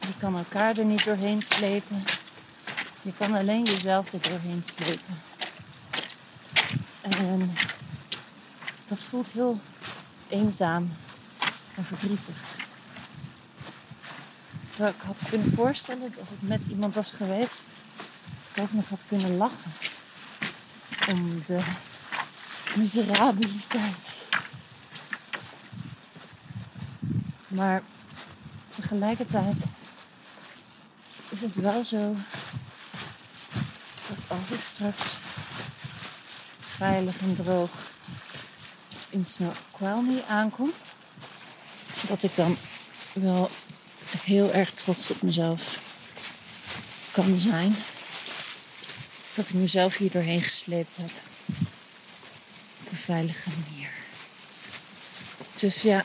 Je 0.00 0.16
kan 0.18 0.36
elkaar 0.36 0.78
er 0.78 0.84
niet 0.84 1.04
doorheen 1.04 1.42
slepen. 1.42 2.04
Je 3.02 3.12
kan 3.18 3.34
alleen 3.34 3.64
jezelf 3.64 4.12
er 4.12 4.22
doorheen 4.22 4.62
slepen. 4.62 5.22
En 7.00 7.54
dat 8.86 9.02
voelt 9.02 9.32
heel 9.32 9.60
eenzaam 10.28 10.96
en 11.74 11.84
verdrietig. 11.84 12.36
Terwijl 14.70 14.94
ik 14.94 15.02
had 15.02 15.22
kunnen 15.28 15.52
voorstellen 15.54 16.10
dat 16.10 16.20
als 16.20 16.30
ik 16.30 16.40
met 16.40 16.66
iemand 16.66 16.94
was 16.94 17.10
geweest, 17.10 17.64
dat 18.40 18.50
ik 18.54 18.62
ook 18.62 18.72
nog 18.72 18.88
had 18.88 19.04
kunnen 19.08 19.36
lachen. 19.36 19.72
Om 21.08 21.42
de 21.46 21.60
miserabiliteit. 22.74 24.11
Maar 27.52 27.82
tegelijkertijd 28.68 29.66
is 31.28 31.40
het 31.40 31.54
wel 31.54 31.84
zo 31.84 32.16
dat 34.08 34.38
als 34.38 34.50
ik 34.50 34.60
straks 34.60 35.18
veilig 36.58 37.20
en 37.20 37.34
droog 37.34 37.90
in 39.08 39.26
Snoqualmie 39.26 40.22
aankom, 40.28 40.72
dat 42.06 42.22
ik 42.22 42.34
dan 42.34 42.56
wel 43.12 43.50
heel 44.18 44.52
erg 44.52 44.70
trots 44.70 45.10
op 45.10 45.22
mezelf 45.22 45.78
kan 47.10 47.36
zijn. 47.36 47.76
Dat 49.34 49.48
ik 49.48 49.54
mezelf 49.54 49.96
hier 49.96 50.10
doorheen 50.10 50.42
gesleept 50.42 50.96
heb. 50.96 51.10
Op 52.84 52.90
een 52.90 52.96
veilige 52.96 53.48
manier. 53.48 53.90
Dus 55.54 55.82
ja, 55.82 56.04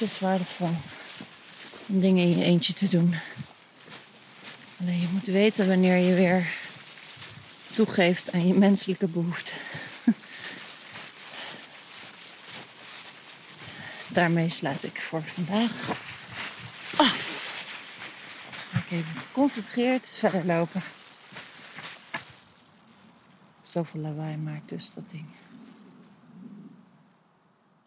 het 0.00 0.08
is 0.08 0.20
waardevol 0.20 0.70
om 1.86 2.00
dingen 2.00 2.22
in 2.24 2.38
je 2.38 2.44
eentje 2.44 2.72
te 2.72 2.88
doen. 2.88 3.14
Alleen 4.80 5.00
je 5.00 5.08
moet 5.12 5.26
weten 5.26 5.68
wanneer 5.68 5.96
je 5.96 6.14
weer 6.14 6.46
toegeeft 7.70 8.32
aan 8.32 8.46
je 8.46 8.54
menselijke 8.54 9.06
behoeften. 9.06 9.54
Daarmee 14.08 14.48
sluit 14.48 14.84
ik 14.84 15.00
voor 15.00 15.22
vandaag 15.22 15.88
af. 16.96 17.28
Ga 18.70 18.82
even 18.90 19.14
geconcentreerd 19.14 20.16
verder 20.18 20.44
lopen. 20.44 20.82
Zoveel 23.62 24.00
lawaai 24.00 24.36
maakt 24.36 24.68
dus 24.68 24.94
dat 24.94 25.10
ding. 25.10 25.26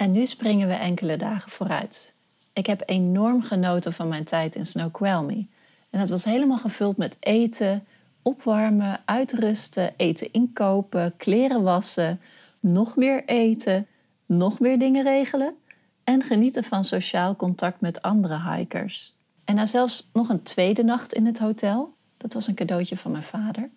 En 0.04 0.12
nu 0.12 0.26
springen 0.26 0.68
we 0.68 0.74
enkele 0.74 1.18
dagen 1.18 1.52
vooruit. 1.52 2.14
Ik 2.54 2.66
heb 2.66 2.84
enorm 2.86 3.42
genoten 3.42 3.94
van 3.94 4.08
mijn 4.08 4.24
tijd 4.24 4.56
in 4.56 4.66
Snoqualmie. 4.66 5.50
En 5.90 6.00
het 6.00 6.10
was 6.10 6.24
helemaal 6.24 6.58
gevuld 6.58 6.98
met 6.98 7.18
eten, 7.20 7.86
opwarmen, 8.22 9.02
uitrusten, 9.06 9.94
eten 9.98 10.32
inkopen, 10.32 11.14
kleren 11.18 11.64
wassen, 11.64 12.22
nog 12.60 12.96
meer 12.96 13.26
eten, 13.26 13.88
nog 14.26 14.60
meer 14.60 14.80
dingen 14.80 15.04
regelen 15.04 15.56
en 16.04 16.22
genieten 16.22 16.64
van 16.64 16.84
sociaal 16.84 17.36
contact 17.36 17.82
met 17.82 18.02
andere 18.02 18.52
hikers. 18.52 19.14
En 19.46 19.56
na 19.56 19.66
zelfs 19.66 20.10
nog 20.14 20.30
een 20.30 20.44
tweede 20.44 20.84
nacht 20.84 21.14
in 21.14 21.26
het 21.26 21.40
hotel, 21.40 21.94
dat 22.18 22.34
was 22.34 22.48
een 22.48 22.56
cadeautje 22.56 22.98
van 22.98 23.12
mijn 23.12 23.24
vader, 23.24 23.70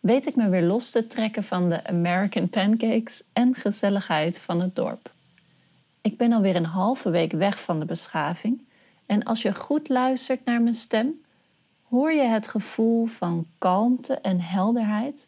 weet 0.00 0.26
ik 0.26 0.36
me 0.36 0.48
weer 0.48 0.62
los 0.62 0.90
te 0.90 1.06
trekken 1.06 1.44
van 1.44 1.68
de 1.68 1.86
American 1.86 2.48
pancakes 2.48 3.22
en 3.32 3.54
gezelligheid 3.54 4.40
van 4.40 4.60
het 4.60 4.76
dorp. 4.76 5.14
Ik 6.06 6.16
ben 6.16 6.32
alweer 6.32 6.56
een 6.56 6.64
halve 6.64 7.10
week 7.10 7.32
weg 7.32 7.60
van 7.60 7.78
de 7.80 7.84
beschaving 7.84 8.62
en 9.06 9.22
als 9.22 9.42
je 9.42 9.54
goed 9.54 9.88
luistert 9.88 10.44
naar 10.44 10.62
mijn 10.62 10.74
stem, 10.74 11.12
hoor 11.88 12.12
je 12.12 12.22
het 12.22 12.48
gevoel 12.48 13.06
van 13.06 13.46
kalmte 13.58 14.14
en 14.14 14.40
helderheid 14.40 15.26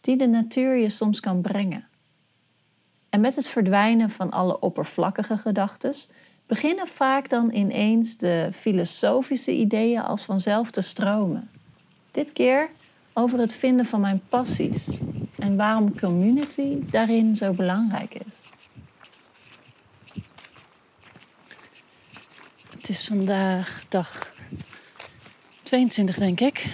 die 0.00 0.16
de 0.16 0.26
natuur 0.26 0.76
je 0.76 0.90
soms 0.90 1.20
kan 1.20 1.40
brengen. 1.40 1.86
En 3.08 3.20
met 3.20 3.36
het 3.36 3.48
verdwijnen 3.48 4.10
van 4.10 4.30
alle 4.30 4.60
oppervlakkige 4.60 5.36
gedachten 5.36 5.94
beginnen 6.46 6.88
vaak 6.88 7.28
dan 7.28 7.52
ineens 7.52 8.16
de 8.16 8.50
filosofische 8.52 9.52
ideeën 9.52 10.02
als 10.02 10.22
vanzelf 10.22 10.70
te 10.70 10.80
stromen. 10.80 11.50
Dit 12.10 12.32
keer 12.32 12.70
over 13.12 13.38
het 13.38 13.54
vinden 13.54 13.86
van 13.86 14.00
mijn 14.00 14.22
passies 14.28 14.98
en 15.38 15.56
waarom 15.56 15.98
community 15.98 16.78
daarin 16.90 17.36
zo 17.36 17.52
belangrijk 17.52 18.14
is. 18.14 18.48
Het 22.88 22.96
is 22.96 23.06
vandaag 23.06 23.84
dag 23.88 24.32
22, 25.62 26.16
denk 26.16 26.40
ik. 26.40 26.66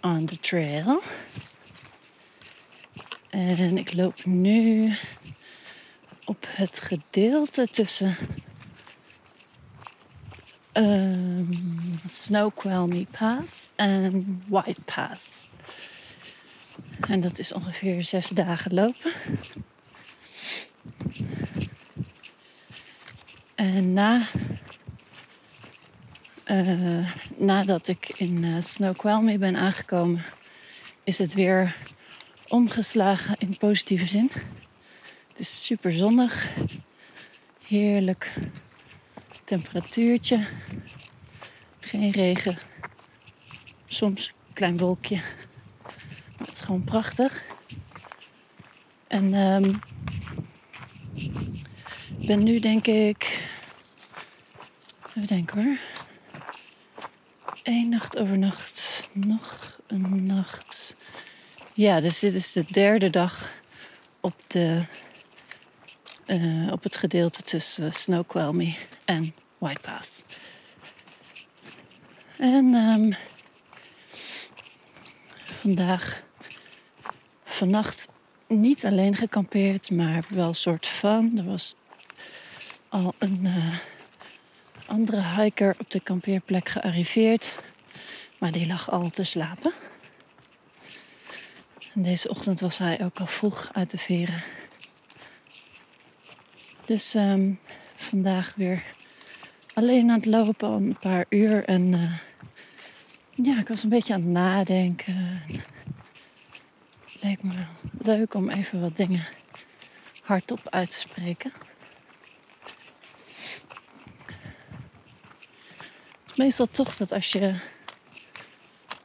On 0.00 0.26
the 0.26 0.38
trail. 0.40 1.02
En 3.30 3.78
ik 3.78 3.92
loop 3.92 4.24
nu 4.24 4.94
op 6.24 6.46
het 6.48 6.80
gedeelte 6.80 7.66
tussen 7.70 8.16
um, 10.72 12.00
Snoqualmie 12.08 13.06
Pass 13.18 13.68
en 13.74 14.42
White 14.46 14.80
Pass. 14.80 15.48
En 17.00 17.20
dat 17.20 17.38
is 17.38 17.52
ongeveer 17.52 18.04
zes 18.04 18.28
dagen 18.28 18.74
lopen. 18.74 19.12
En 23.56 23.92
na 23.92 24.26
uh, 26.46 27.12
nadat 27.36 27.88
ik 27.88 28.08
in 28.08 28.42
uh, 28.42 28.60
Snoqualmie 28.60 29.38
ben 29.38 29.56
aangekomen, 29.56 30.22
is 31.04 31.18
het 31.18 31.34
weer 31.34 31.76
omgeslagen 32.48 33.36
in 33.38 33.56
positieve 33.56 34.06
zin. 34.06 34.30
Het 35.28 35.38
is 35.38 35.64
super 35.64 35.92
zonnig, 35.92 36.50
heerlijk 37.66 38.32
temperatuurtje, 39.44 40.46
geen 41.80 42.10
regen, 42.10 42.58
soms 43.86 44.32
klein 44.52 44.78
wolkje. 44.78 45.20
Maar 46.36 46.46
het 46.46 46.56
is 46.56 46.60
gewoon 46.60 46.84
prachtig. 46.84 47.44
En 49.06 49.34
ehm, 49.34 49.74
ik 52.26 52.34
ben 52.36 52.42
nu 52.42 52.60
denk 52.60 52.86
ik. 52.86 53.48
Even 55.08 55.26
denken 55.26 55.64
hoor. 55.64 55.78
Eén 57.62 57.88
nacht 57.88 58.18
overnacht. 58.18 59.08
Nog 59.12 59.78
een 59.86 60.26
nacht. 60.26 60.96
Ja, 61.72 62.00
dus 62.00 62.18
dit 62.18 62.34
is 62.34 62.52
de 62.52 62.64
derde 62.68 63.10
dag 63.10 63.52
op, 64.20 64.34
de, 64.46 64.84
eh, 66.24 66.72
op 66.72 66.82
het 66.82 66.96
gedeelte 66.96 67.42
tussen 67.42 67.92
Snoqualmie 67.92 68.78
en 69.04 69.34
White 69.58 69.80
Pass. 69.80 70.22
En 72.38 72.74
ehm, 72.74 73.12
vandaag, 75.44 76.22
vannacht 77.44 78.08
niet 78.46 78.84
alleen 78.84 79.14
gekampeerd, 79.14 79.90
maar 79.90 80.24
wel 80.28 80.48
een 80.48 80.54
soort 80.54 80.86
van. 80.86 81.32
Er 81.38 81.44
was 81.44 81.74
al 82.96 83.14
een 83.18 83.40
eh, 83.46 83.78
andere 84.86 85.22
hiker 85.22 85.76
op 85.78 85.90
de 85.90 86.00
kampeerplek 86.00 86.68
gearriveerd, 86.68 87.54
maar 88.38 88.52
die 88.52 88.66
lag 88.66 88.90
al 88.90 89.10
te 89.10 89.24
slapen. 89.24 89.72
En 91.94 92.02
deze 92.02 92.28
ochtend 92.28 92.60
was 92.60 92.78
hij 92.78 93.04
ook 93.04 93.20
al 93.20 93.26
vroeg 93.26 93.70
uit 93.72 93.90
de 93.90 93.98
veren. 93.98 94.42
Dus 96.84 97.14
ehm, 97.14 97.52
vandaag 97.96 98.52
weer 98.54 98.82
alleen 99.74 100.10
aan 100.10 100.16
het 100.16 100.26
lopen 100.26 100.68
al 100.68 100.76
een 100.76 100.98
paar 101.00 101.26
uur. 101.28 101.64
En 101.64 101.94
eh, 101.94 102.18
ja, 103.46 103.58
ik 103.58 103.68
was 103.68 103.82
een 103.82 103.88
beetje 103.88 104.14
aan 104.14 104.22
het 104.22 104.30
nadenken. 104.30 105.42
Leek 107.20 107.42
me 107.42 107.54
leuk 107.98 108.34
om 108.34 108.50
even 108.50 108.80
wat 108.80 108.96
dingen 108.96 109.26
hardop 110.22 110.60
uit 110.70 110.90
te 110.90 110.98
spreken. 110.98 111.52
Het 116.25 116.25
is 116.25 116.25
meestal 116.36 116.66
toch 116.66 116.96
dat 116.96 117.12
als 117.12 117.32
je 117.32 117.54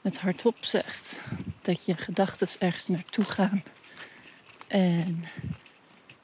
het 0.02 0.18
hardop 0.18 0.56
zegt, 0.60 1.20
dat 1.62 1.86
je 1.86 1.98
gedachten 1.98 2.48
ergens 2.60 2.88
naartoe 2.88 3.26
gaan. 3.26 3.64
En 4.68 5.26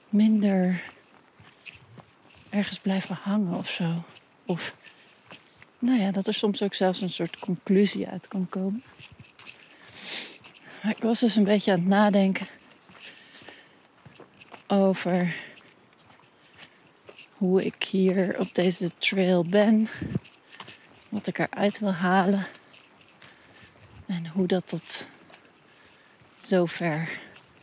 minder 0.09 0.83
ergens 2.49 2.79
blijven 2.79 3.17
hangen 3.21 3.57
of 3.57 3.69
zo. 3.69 4.03
Of 4.45 4.75
nou 5.79 5.99
ja, 5.99 6.11
dat 6.11 6.27
er 6.27 6.33
soms 6.33 6.61
ook 6.61 6.73
zelfs 6.73 7.01
een 7.01 7.09
soort 7.09 7.39
conclusie 7.39 8.07
uit 8.07 8.27
kan 8.27 8.49
komen. 8.49 8.83
Maar 10.81 10.91
ik 10.91 11.01
was 11.01 11.19
dus 11.19 11.35
een 11.35 11.43
beetje 11.43 11.71
aan 11.71 11.79
het 11.79 11.87
nadenken 11.87 12.47
over 14.67 15.35
hoe 17.33 17.65
ik 17.65 17.83
hier 17.83 18.39
op 18.39 18.55
deze 18.55 18.91
trail 18.97 19.45
ben, 19.45 19.87
wat 21.09 21.27
ik 21.27 21.39
eruit 21.39 21.79
wil 21.79 21.93
halen 21.93 22.47
en 24.05 24.27
hoe 24.27 24.47
dat 24.47 24.67
tot 24.67 25.05
zover 26.37 27.09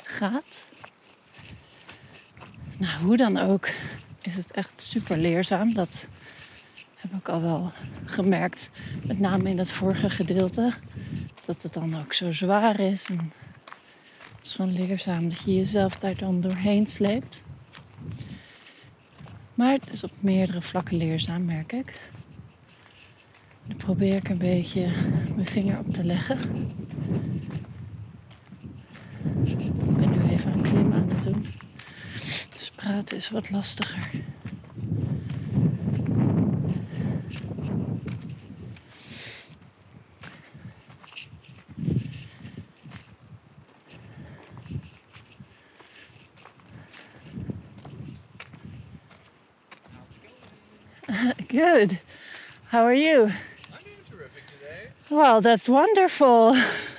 gaat. 0.02 0.64
Nou, 2.78 3.02
hoe 3.02 3.16
dan 3.16 3.37
ook 3.37 3.68
is 4.22 4.37
het 4.37 4.50
echt 4.50 4.80
super 4.80 5.16
leerzaam. 5.16 5.74
Dat 5.74 6.07
heb 6.96 7.12
ik 7.14 7.28
al 7.28 7.42
wel 7.42 7.72
gemerkt, 8.04 8.70
met 9.07 9.20
name 9.20 9.50
in 9.50 9.59
het 9.59 9.72
vorige 9.72 10.11
gedeelte, 10.11 10.72
dat 11.44 11.62
het 11.62 11.72
dan 11.72 12.00
ook 12.00 12.12
zo 12.12 12.33
zwaar 12.33 12.80
is. 12.80 13.09
En 13.09 13.33
het 14.37 14.46
is 14.46 14.54
gewoon 14.54 14.72
leerzaam 14.72 15.28
dat 15.28 15.40
je 15.40 15.54
jezelf 15.54 15.98
daar 15.98 16.16
dan 16.16 16.40
doorheen 16.40 16.87
sleept. 16.87 17.42
Maar 19.54 19.72
het 19.72 19.92
is 19.92 20.04
op 20.04 20.12
meerdere 20.20 20.62
vlakken 20.62 20.96
leerzaam, 20.96 21.44
merk 21.44 21.72
ik. 21.72 22.12
Dan 23.66 23.77
probeer 23.77 24.14
ik 24.14 24.29
een 24.29 24.38
beetje 24.38 24.90
mijn 25.35 25.46
vinger 25.46 25.79
op 25.79 25.92
te 25.92 26.05
leggen. 26.05 26.38
Ik 29.44 29.96
ben 29.96 30.11
nu 30.11 30.31
even 30.31 30.53
een 30.53 30.62
klim 30.62 30.92
aan 30.92 31.09
het 31.09 31.22
doen. 31.22 31.46
Dus 32.53 32.70
praten 32.74 33.16
is 33.16 33.31
wat 33.31 33.50
lastiger. 33.50 34.11
Good. 51.48 52.03
How 52.70 52.85
are 52.85 52.94
you? 52.94 53.31
Well, 55.14 55.40
that's 55.40 55.68
wonderful. 55.68 56.57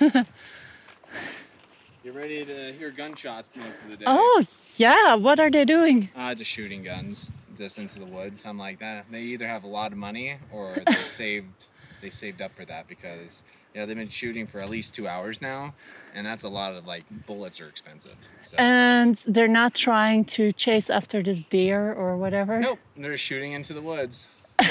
You're 2.02 2.14
ready 2.14 2.46
to 2.46 2.72
hear 2.72 2.90
gunshots 2.90 3.50
most 3.54 3.82
of 3.82 3.90
the 3.90 3.98
day. 3.98 4.04
Oh, 4.06 4.42
yeah. 4.78 5.16
What 5.16 5.38
are 5.38 5.50
they 5.50 5.66
doing? 5.66 6.08
Uh, 6.16 6.34
just 6.34 6.50
shooting 6.50 6.82
guns 6.82 7.30
just 7.58 7.76
into 7.76 7.98
the 7.98 8.06
woods. 8.06 8.46
I'm 8.46 8.56
like 8.56 8.80
that. 8.80 9.04
They 9.10 9.20
either 9.20 9.46
have 9.46 9.64
a 9.64 9.66
lot 9.66 9.92
of 9.92 9.98
money 9.98 10.38
or 10.50 10.78
they 10.86 10.94
saved 11.04 11.66
they 12.00 12.08
saved 12.08 12.40
up 12.40 12.52
for 12.56 12.64
that 12.64 12.88
because 12.88 13.42
yeah 13.74 13.84
they've 13.84 13.96
been 13.96 14.08
shooting 14.08 14.46
for 14.46 14.60
at 14.60 14.70
least 14.70 14.94
two 14.94 15.06
hours 15.06 15.42
now, 15.42 15.74
and 16.14 16.26
that's 16.26 16.42
a 16.42 16.48
lot 16.48 16.74
of 16.74 16.86
like 16.86 17.04
bullets 17.26 17.60
are 17.60 17.68
expensive. 17.68 18.16
So 18.40 18.56
And 18.56 19.16
they're 19.26 19.46
not 19.46 19.74
trying 19.74 20.24
to 20.36 20.52
chase 20.52 20.88
after 20.88 21.22
this 21.22 21.42
deer 21.42 21.92
or 21.92 22.16
whatever? 22.16 22.60
nope, 22.60 22.78
they're 22.96 23.18
shooting 23.18 23.52
into 23.52 23.74
the 23.74 23.82
woods. 23.82 24.24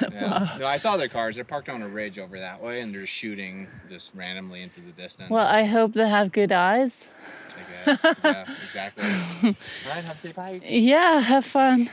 Yeah. 0.12 0.56
No, 0.58 0.66
I 0.66 0.76
saw 0.76 0.96
their 0.96 1.08
cars. 1.08 1.34
They're 1.36 1.44
parked 1.44 1.68
on 1.68 1.82
a 1.82 1.88
ridge 1.88 2.18
over 2.18 2.38
that 2.40 2.62
way, 2.62 2.80
and 2.80 2.94
they're 2.94 3.06
shooting 3.06 3.68
just 3.88 4.14
randomly 4.14 4.62
into 4.62 4.80
the 4.80 4.92
distance. 4.92 5.30
Well, 5.30 5.46
I 5.46 5.64
hope 5.64 5.92
they 5.94 6.08
have 6.08 6.32
good 6.32 6.52
eyes. 6.52 7.08
I 7.86 7.94
guess. 7.94 8.16
yeah, 8.24 8.44
exactly. 8.66 9.04
All 9.04 9.54
right, 9.86 10.04
have 10.04 10.16
a 10.16 10.18
safe 10.18 10.36
hike. 10.36 10.62
Yeah, 10.64 11.20
have 11.20 11.44
fun. 11.44 11.90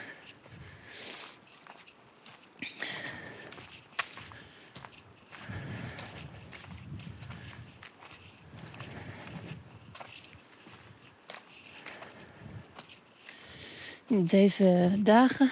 Deze 14.08 14.92
dagen 15.04 15.52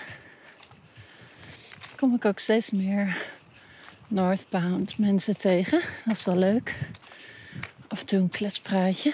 ik 2.15 2.25
ook 2.25 2.39
steeds 2.39 2.71
meer 2.71 3.17
northbound 4.08 4.97
mensen 4.97 5.38
tegen. 5.38 5.82
Dat 6.06 6.15
is 6.15 6.25
wel 6.25 6.38
leuk. 6.38 6.75
Af 7.88 7.99
en 7.99 8.06
toe 8.06 8.19
een 8.19 8.30
kletspraatje. 8.30 9.13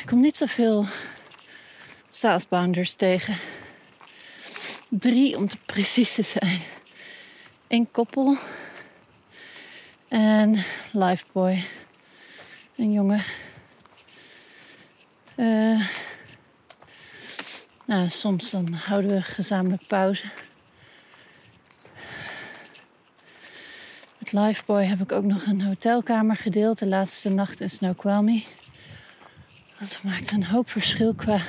Ik 0.00 0.06
kom 0.06 0.20
niet 0.20 0.36
zoveel 0.36 0.86
Southbounders 2.08 2.94
tegen. 2.94 3.36
Drie 4.88 5.36
om 5.36 5.48
te 5.48 5.56
precies 5.72 6.14
te 6.14 6.22
zijn. 6.22 6.60
Eén 7.68 7.90
koppel. 7.90 8.36
En 10.08 10.64
Lifeboy. 10.92 11.64
Een 12.76 12.92
jongen. 12.92 13.24
Eh, 15.34 15.88
nou, 17.84 18.08
soms 18.08 18.50
dan 18.50 18.72
houden 18.72 19.10
we 19.10 19.22
gezamenlijk 19.22 19.86
pauze. 19.86 20.24
Lifeboy 24.38 24.84
heb 24.84 25.00
ik 25.00 25.12
ook 25.12 25.24
nog 25.24 25.46
een 25.46 25.62
hotelkamer 25.62 26.36
gedeeld 26.36 26.78
de 26.78 26.86
laatste 26.86 27.28
nacht 27.28 27.60
in 27.60 27.70
Snoqualmie. 27.70 28.46
Dat 29.78 30.00
maakt 30.02 30.32
een 30.32 30.44
hoop 30.44 30.70
verschil 30.70 31.14
qua, 31.14 31.40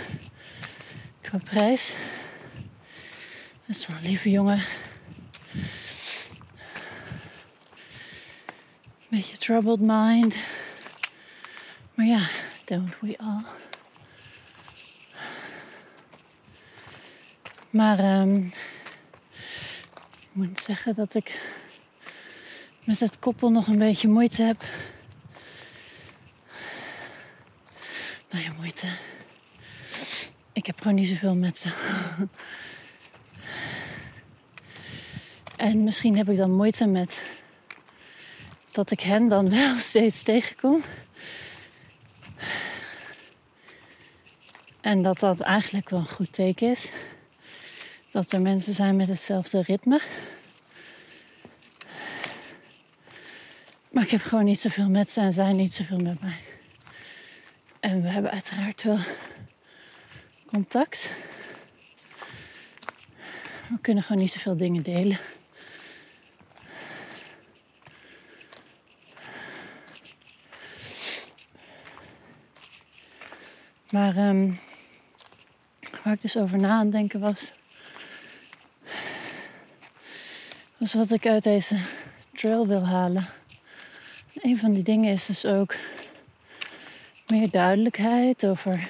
qua 1.21 1.37
prijs. 1.43 1.95
Dat 3.65 3.75
is 3.75 3.87
wel 3.87 3.97
een 3.97 4.03
lieve 4.03 4.29
jongen. 4.29 4.63
Beetje 9.09 9.37
troubled 9.37 9.79
mind. 9.79 10.37
Maar 11.93 12.05
ja, 12.05 12.27
don't 12.65 12.99
we 12.99 13.17
all. 13.17 13.43
Maar 17.69 17.99
ehm, 17.99 18.45
ik 20.19 20.31
moet 20.31 20.59
zeggen 20.59 20.95
dat 20.95 21.15
ik 21.15 21.39
met 22.87 22.99
het 22.99 23.19
koppel 23.19 23.49
nog 23.49 23.67
een 23.67 23.77
beetje 23.77 24.07
moeite 24.07 24.41
heb. 24.41 24.63
Nou 28.29 28.43
ja, 28.43 28.51
moeite. 28.57 28.87
Ik 30.53 30.65
heb 30.65 30.77
gewoon 30.77 30.95
niet 30.95 31.07
zoveel 31.07 31.35
met 31.35 31.57
ze. 31.57 31.69
En 35.55 35.83
misschien 35.83 36.17
heb 36.17 36.29
ik 36.29 36.37
dan 36.37 36.51
moeite 36.51 36.85
met 36.85 37.23
dat 38.71 38.91
ik 38.91 38.99
hen 38.99 39.27
dan 39.27 39.49
wel 39.49 39.77
steeds 39.91 40.23
tegenkom. 40.23 40.83
En 44.81 45.01
dat 45.01 45.19
dat 45.19 45.39
eigenlijk 45.39 45.89
wel 45.89 45.99
een 45.99 46.07
goed 46.07 46.33
teken 46.33 46.69
is. 46.69 46.91
Dat 48.11 48.31
er 48.31 48.41
mensen 48.41 48.73
zijn 48.73 48.95
met 48.95 49.07
hetzelfde 49.07 49.61
ritme. 49.61 50.01
Maar 53.91 54.03
ik 54.03 54.09
heb 54.09 54.21
gewoon 54.21 54.45
niet 54.45 54.59
zoveel 54.59 54.89
met 54.89 55.11
ze 55.11 55.19
en 55.19 55.33
zij 55.33 55.53
niet 55.53 55.73
zoveel 55.73 55.99
met 55.99 56.21
mij. 56.21 56.39
En 57.79 58.01
we 58.01 58.07
hebben 58.07 58.31
uiteraard 58.31 58.83
wel 58.83 58.99
contact. 60.45 61.11
We 63.69 63.79
kunnen 63.81 64.03
gewoon 64.03 64.21
niet 64.21 64.31
zoveel 64.31 64.57
dingen 64.57 64.83
delen. 64.83 65.19
Maar 73.89 74.17
ehm, 74.17 74.53
waar 76.03 76.13
ik 76.13 76.21
dus 76.21 76.37
over 76.37 76.57
na 76.57 76.69
aan 76.69 76.89
denken 76.89 77.19
was, 77.19 77.53
was 80.77 80.93
wat 80.93 81.11
ik 81.11 81.25
uit 81.25 81.43
deze 81.43 81.77
trail 82.33 82.67
wil 82.67 82.85
halen. 82.85 83.36
Een 84.41 84.57
van 84.59 84.73
die 84.73 84.83
dingen 84.83 85.13
is 85.13 85.25
dus 85.25 85.45
ook 85.45 85.75
meer 87.27 87.49
duidelijkheid 87.49 88.45
over 88.45 88.89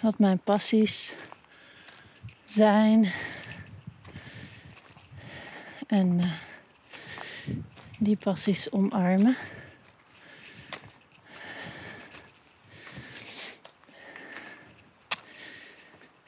wat 0.00 0.18
mijn 0.18 0.38
passies 0.38 1.12
zijn. 2.44 3.12
En 5.86 6.18
uh, 6.18 6.32
die 7.98 8.16
passies 8.16 8.70
omarmen. 8.70 9.36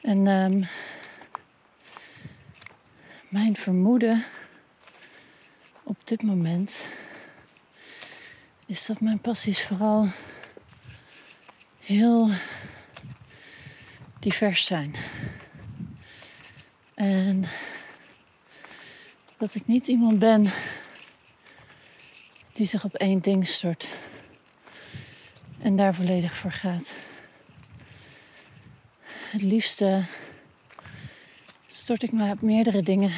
En 0.01 0.27
um, 0.27 0.67
mijn 3.29 3.55
vermoeden 3.55 4.23
op 5.83 6.07
dit 6.07 6.23
moment 6.23 6.89
is 8.71 8.85
dat 8.85 8.99
mijn 8.99 9.19
passies 9.19 9.63
vooral 9.63 10.07
heel 11.79 12.29
divers 14.19 14.65
zijn. 14.65 14.95
En 16.93 17.43
dat 19.37 19.55
ik 19.55 19.67
niet 19.67 19.87
iemand 19.87 20.19
ben 20.19 20.51
die 22.53 22.65
zich 22.65 22.83
op 22.83 22.95
één 22.95 23.19
ding 23.19 23.47
stort 23.47 23.87
en 25.59 25.75
daar 25.75 25.95
volledig 25.95 26.35
voor 26.35 26.51
gaat. 26.51 26.93
Het 29.29 29.41
liefste 29.41 30.05
stort 31.67 32.03
ik 32.03 32.11
me 32.11 32.31
op 32.31 32.41
meerdere 32.41 32.83
dingen, 32.83 33.11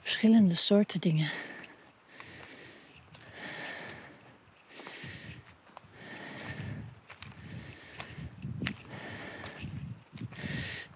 verschillende 0.00 0.54
soorten 0.54 1.00
dingen. 1.00 1.30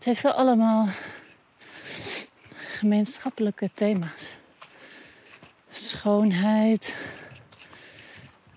Heeft 0.06 0.22
wel 0.22 0.32
allemaal 0.32 0.88
gemeenschappelijke 2.66 3.70
thema's. 3.74 4.34
Schoonheid, 5.70 6.94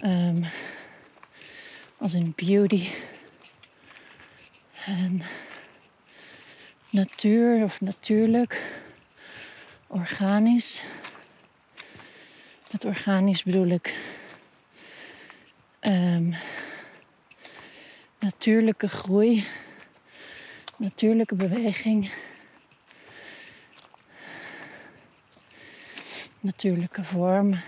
um, 0.02 0.46
als 1.98 2.14
in 2.14 2.34
beauty. 2.36 2.90
En 4.86 5.22
natuur 6.90 7.64
of 7.64 7.82
natuurlijk, 7.82 8.64
organisch. 9.88 10.84
Met 12.72 12.86
organisch 12.86 13.44
bedoel 13.44 13.68
ik 13.68 13.98
um, 15.82 16.36
natuurlijke 18.20 18.90
groei, 18.90 19.48
natuurlijke 20.80 21.36
beweging, 21.36 22.12
natuurlijke 26.40 27.04
vorm. 27.04 27.60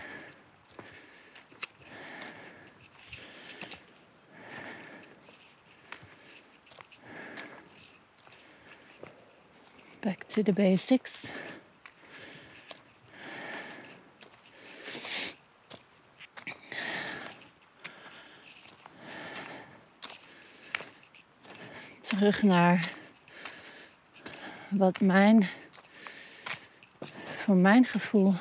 Back 9.99 10.23
to 10.23 10.41
the 10.41 10.53
basics. 10.53 11.27
Terug 22.01 22.43
naar 22.43 22.99
wat 24.71 25.01
mijn, 25.01 25.47
voor 27.35 27.55
mijn 27.55 27.85
gevoel, 27.85 28.33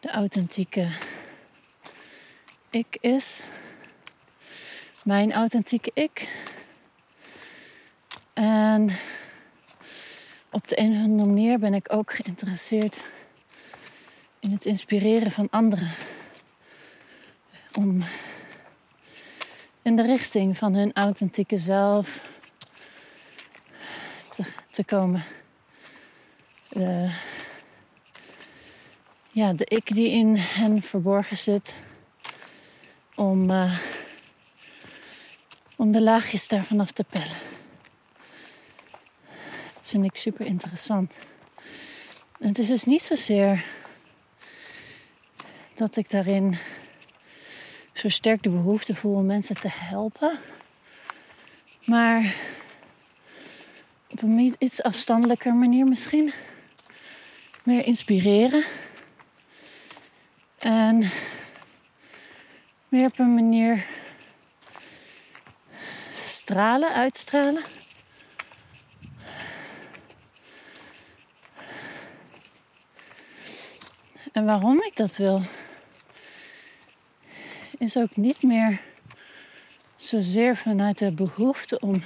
de 0.00 0.10
authentieke 0.10 0.88
ik 2.70 2.96
is. 3.00 3.42
Mijn 5.04 5.32
authentieke 5.32 5.90
ik. 5.94 6.28
En 8.32 8.90
op 10.50 10.68
de 10.68 10.80
een 10.80 10.92
of 10.92 11.02
andere 11.02 11.28
manier 11.28 11.58
ben 11.58 11.74
ik 11.74 11.92
ook 11.92 12.12
geïnteresseerd 12.12 13.02
in 14.40 14.50
het 14.50 14.64
inspireren 14.64 15.30
van 15.30 15.50
anderen. 15.50 15.90
Om 17.74 18.04
in 19.82 19.96
de 19.96 20.02
richting 20.02 20.56
van 20.56 20.74
hun 20.74 20.92
authentieke 20.92 21.56
zelf 21.56 22.20
te, 24.70 24.84
komen. 24.84 25.24
De, 26.68 27.10
ja, 29.30 29.52
de 29.52 29.64
ik 29.64 29.94
die 29.94 30.10
in 30.10 30.36
hen 30.36 30.82
verborgen 30.82 31.38
zit. 31.38 31.74
Om, 33.14 33.50
uh, 33.50 33.78
om 35.76 35.92
de 35.92 36.00
laagjes 36.00 36.48
daarvan 36.48 36.80
af 36.80 36.90
te 36.90 37.04
pellen. 37.04 37.36
Dat 39.74 39.88
vind 39.88 40.04
ik 40.04 40.16
super 40.16 40.46
interessant. 40.46 41.18
Het 42.38 42.58
is 42.58 42.66
dus 42.66 42.84
niet 42.84 43.02
zozeer 43.02 43.64
dat 45.74 45.96
ik 45.96 46.10
daarin 46.10 46.58
zo 47.92 48.08
sterk 48.08 48.42
de 48.42 48.50
behoefte 48.50 48.94
voel 48.94 49.14
om 49.14 49.26
mensen 49.26 49.60
te 49.60 49.68
helpen. 49.70 50.38
Maar 51.84 52.34
op 54.08 54.22
een 54.22 54.54
iets 54.58 54.82
afstandelijker 54.82 55.54
manier 55.54 55.84
misschien. 55.84 56.32
Meer 57.62 57.84
inspireren. 57.84 58.64
En 60.58 61.10
meer 62.88 63.06
op 63.06 63.18
een 63.18 63.34
manier 63.34 63.86
stralen, 66.14 66.92
uitstralen. 66.92 67.62
En 74.32 74.44
waarom 74.44 74.82
ik 74.82 74.96
dat 74.96 75.16
wil, 75.16 75.42
is 77.78 77.96
ook 77.96 78.16
niet 78.16 78.42
meer 78.42 78.80
zozeer 79.96 80.56
vanuit 80.56 80.98
de 80.98 81.12
behoefte 81.12 81.78
om 81.80 82.02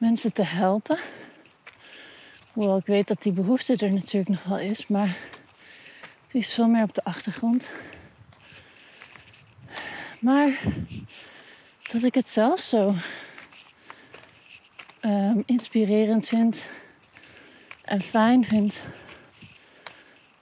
mensen 0.00 0.32
te 0.32 0.42
helpen. 0.42 0.98
Hoewel 2.52 2.76
ik 2.76 2.86
weet 2.86 3.08
dat 3.08 3.22
die 3.22 3.32
behoefte 3.32 3.76
er 3.76 3.92
natuurlijk 3.92 4.30
nog 4.30 4.42
wel 4.42 4.58
is, 4.58 4.86
maar 4.86 5.16
die 6.30 6.40
is 6.40 6.54
veel 6.54 6.68
meer 6.68 6.82
op 6.82 6.94
de 6.94 7.04
achtergrond. 7.04 7.70
Maar 10.20 10.60
dat 11.92 12.02
ik 12.02 12.14
het 12.14 12.28
zelf 12.28 12.60
zo 12.60 12.94
um, 15.02 15.42
inspirerend 15.46 16.28
vind 16.28 16.68
en 17.82 18.02
fijn 18.02 18.44
vind 18.44 18.82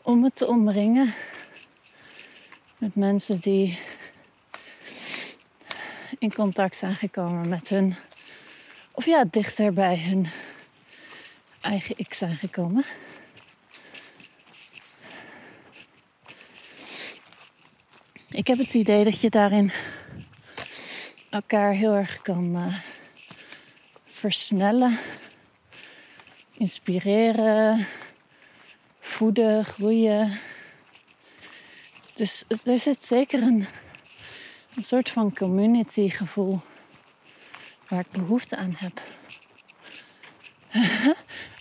om 0.03 0.25
het 0.25 0.37
te 0.37 0.47
omringen 0.47 1.15
met 2.79 2.95
mensen 2.95 3.39
die 3.39 3.79
in 6.19 6.35
contact 6.35 6.77
zijn 6.77 6.95
gekomen 6.95 7.49
met 7.49 7.69
hun, 7.69 7.95
of 8.99 9.07
ja, 9.07 9.25
dichter 9.31 9.73
bij 9.73 9.99
hun 9.99 10.27
eigen 11.61 11.95
ik 11.99 12.15
zijn 12.15 12.37
gekomen. 12.37 12.85
Ik 18.29 18.47
heb 18.47 18.59
het 18.59 18.75
idee 18.75 19.05
dat 19.05 19.21
je 19.21 19.31
daarin 19.31 19.73
elkaar 21.31 21.73
heel 21.73 21.95
erg 21.95 22.23
kan 22.23 22.57
uh, 22.57 22.79
versnellen, 24.07 24.99
inspireren, 26.53 27.87
voeden, 29.01 29.65
groeien. 29.65 30.39
Dus 32.15 32.45
er 32.65 32.79
zit 32.79 33.03
zeker 33.03 33.43
een, 33.43 33.67
een 34.75 34.83
soort 34.83 35.11
van 35.11 35.35
community 35.35 36.09
gevoel 36.09 36.61
waar 37.89 38.01
ik 38.01 38.11
behoefte 38.11 38.57
aan 38.57 38.75
heb. 38.77 39.01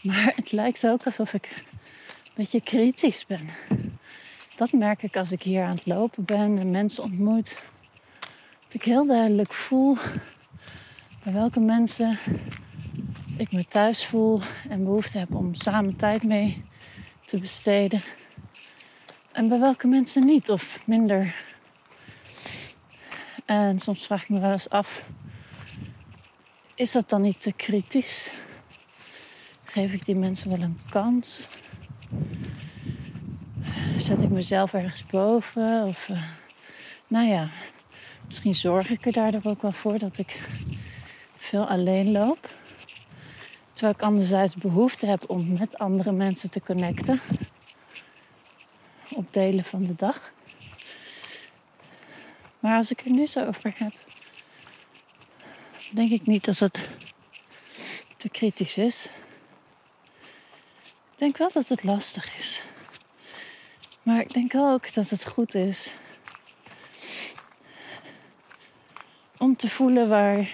maar 0.07 0.33
het 0.35 0.51
lijkt 0.51 0.87
ook 0.87 1.03
alsof 1.03 1.33
ik 1.33 1.63
een 2.23 2.33
beetje 2.35 2.61
kritisch 2.61 3.25
ben. 3.25 3.49
Dat 4.55 4.71
merk 4.71 5.03
ik 5.03 5.15
als 5.15 5.31
ik 5.31 5.43
hier 5.43 5.63
aan 5.63 5.75
het 5.75 5.85
lopen 5.85 6.25
ben 6.25 6.57
en 6.57 6.71
mensen 6.71 7.03
ontmoet. 7.03 7.57
Dat 8.63 8.73
ik 8.73 8.83
heel 8.83 9.05
duidelijk 9.05 9.53
voel 9.53 9.97
bij 11.23 11.33
welke 11.33 11.59
mensen 11.59 12.19
ik 13.37 13.51
me 13.51 13.65
thuis 13.65 14.05
voel 14.05 14.41
en 14.69 14.83
behoefte 14.83 15.17
heb 15.17 15.35
om 15.35 15.53
samen 15.53 15.95
tijd 15.95 16.23
mee 16.23 16.65
te 17.25 17.39
besteden. 17.39 18.01
En 19.31 19.47
bij 19.47 19.59
welke 19.59 19.87
mensen 19.87 20.25
niet 20.25 20.49
of 20.49 20.79
minder. 20.85 21.35
En 23.45 23.79
soms 23.79 24.05
vraag 24.05 24.21
ik 24.21 24.29
me 24.29 24.39
wel 24.39 24.51
eens 24.51 24.69
af: 24.69 25.05
is 26.77 26.91
dat 26.91 27.09
dan 27.09 27.21
niet 27.21 27.41
te 27.41 27.51
kritisch? 27.51 28.31
Geef 29.63 29.93
ik 29.93 30.05
die 30.05 30.15
mensen 30.15 30.49
wel 30.49 30.61
een 30.61 30.79
kans? 30.89 31.47
Zet 33.97 34.21
ik 34.21 34.29
mezelf 34.29 34.73
ergens 34.73 35.05
boven? 35.05 35.83
Of, 35.83 36.07
uh, 36.07 36.23
nou 37.07 37.27
ja, 37.27 37.49
misschien 38.25 38.55
zorg 38.55 38.89
ik 38.89 39.05
er 39.05 39.11
daardoor 39.11 39.41
ook 39.43 39.61
wel 39.61 39.71
voor 39.71 39.97
dat 39.97 40.17
ik 40.17 40.39
veel 41.35 41.67
alleen 41.67 42.11
loop. 42.11 42.49
Terwijl 43.73 43.95
ik 43.95 44.03
anderzijds 44.03 44.55
behoefte 44.55 45.05
heb 45.05 45.29
om 45.29 45.57
met 45.57 45.77
andere 45.77 46.11
mensen 46.11 46.51
te 46.51 46.61
connecten. 46.61 47.19
Op 49.13 49.33
delen 49.33 49.63
van 49.63 49.83
de 49.83 49.95
dag. 49.95 50.33
Maar 52.59 52.77
als 52.77 52.91
ik 52.91 53.01
er 53.01 53.11
nu 53.11 53.27
zo 53.27 53.45
over 53.45 53.73
heb, 53.75 53.93
denk 55.89 56.11
ik 56.11 56.25
niet 56.25 56.45
dat 56.45 56.59
het 56.59 56.87
te 58.17 58.29
kritisch 58.29 58.77
is. 58.77 59.09
Ik 61.11 61.17
denk 61.17 61.37
wel 61.37 61.51
dat 61.51 61.67
het 61.67 61.83
lastig 61.83 62.37
is. 62.37 62.61
Maar 64.03 64.19
ik 64.19 64.33
denk 64.33 64.55
ook 64.55 64.93
dat 64.93 65.09
het 65.09 65.27
goed 65.27 65.55
is 65.55 65.93
om 69.37 69.55
te 69.55 69.69
voelen 69.69 70.09
waar 70.09 70.49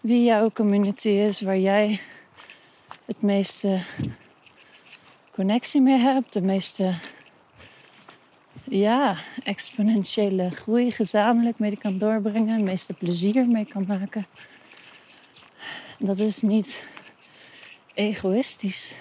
wie 0.00 0.24
jouw 0.24 0.50
community 0.50 1.08
is, 1.08 1.40
waar 1.40 1.58
jij 1.58 2.00
het 3.04 3.22
meeste 3.22 3.82
connectie 5.32 5.80
mee 5.80 5.98
hebt, 5.98 6.32
de 6.32 6.40
meeste 6.40 6.94
ja, 8.64 9.16
exponentiële 9.42 10.50
groei 10.50 10.90
gezamenlijk 10.90 11.58
mee 11.58 11.76
kan 11.76 11.98
doorbrengen, 11.98 12.54
het 12.54 12.64
meeste 12.64 12.92
plezier 12.92 13.46
mee 13.46 13.64
kan 13.64 13.84
maken. 13.86 14.26
Dat 15.98 16.18
is 16.18 16.40
niet 16.40 16.84
egoïstisch, 17.94 18.92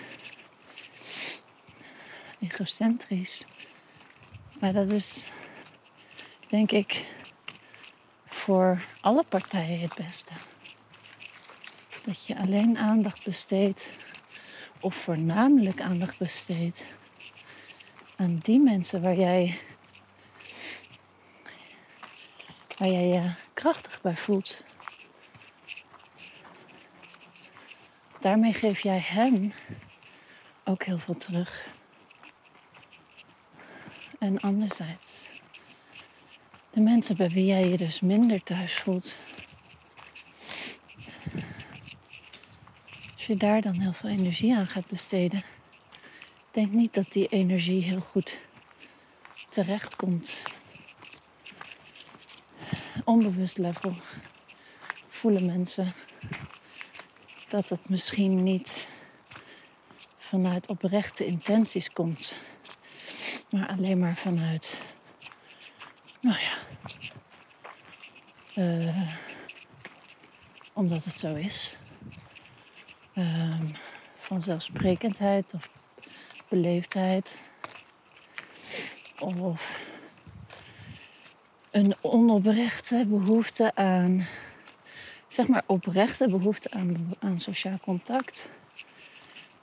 egocentrisch, 2.39 3.45
maar 4.59 4.73
dat 4.73 4.91
is 4.91 5.25
denk 6.47 6.71
ik 6.71 7.05
voor 8.25 8.85
alle 9.01 9.23
partijen 9.23 9.79
het 9.79 9.95
beste. 9.95 10.33
Dat 12.05 12.25
je 12.25 12.37
alleen 12.37 12.77
aandacht 12.77 13.23
besteedt, 13.23 13.87
of 14.79 14.95
voornamelijk 14.95 15.81
aandacht 15.81 16.17
besteedt 16.17 16.83
aan 18.23 18.39
die 18.41 18.59
mensen 18.59 19.01
waar 19.01 19.15
jij, 19.15 19.59
waar 22.77 22.89
jij 22.89 23.07
je 23.07 23.33
krachtig 23.53 24.01
bij 24.01 24.17
voelt. 24.17 24.63
Daarmee 28.19 28.53
geef 28.53 28.79
jij 28.79 28.99
hen 28.99 29.53
ook 30.63 30.83
heel 30.83 30.99
veel 30.99 31.17
terug. 31.17 31.67
En 34.19 34.39
anderzijds, 34.39 35.25
de 36.69 36.81
mensen 36.81 37.17
bij 37.17 37.29
wie 37.29 37.45
jij 37.45 37.67
je 37.67 37.77
dus 37.77 37.99
minder 37.99 38.43
thuis 38.43 38.73
voelt, 38.73 39.17
Als 43.23 43.31
je 43.31 43.37
daar 43.37 43.61
dan 43.61 43.79
heel 43.79 43.93
veel 43.93 44.09
energie 44.09 44.55
aan 44.55 44.67
gaat 44.67 44.87
besteden, 44.87 45.43
denk 46.53 46.71
niet 46.71 46.93
dat 46.93 47.11
die 47.11 47.27
energie 47.27 47.83
heel 47.83 47.99
goed 47.99 48.39
terecht 49.49 49.95
komt. 49.95 50.37
Onbewust 53.03 53.57
level 53.57 53.95
voelen 55.07 55.45
mensen 55.45 55.93
dat 57.47 57.69
het 57.69 57.89
misschien 57.89 58.43
niet 58.43 58.87
vanuit 60.17 60.67
oprechte 60.67 61.25
intenties 61.25 61.91
komt, 61.91 62.33
maar 63.49 63.67
alleen 63.67 63.99
maar 63.99 64.15
vanuit, 64.15 64.77
nou 66.21 66.37
ja, 66.39 66.57
uh, 68.55 69.13
omdat 70.73 71.03
het 71.03 71.15
zo 71.15 71.35
is 71.35 71.73
um, 73.15 73.75
vanzelfsprekendheid 74.17 75.53
of 75.53 75.69
beleefdheid. 76.53 77.35
Of 79.19 79.79
een 81.71 81.95
onoprechte 82.01 83.05
behoefte 83.07 83.75
aan, 83.75 84.27
zeg 85.27 85.47
maar 85.47 85.63
oprechte 85.65 86.29
behoefte 86.29 86.71
aan, 86.71 87.15
aan 87.19 87.39
sociaal 87.39 87.79
contact. 87.81 88.49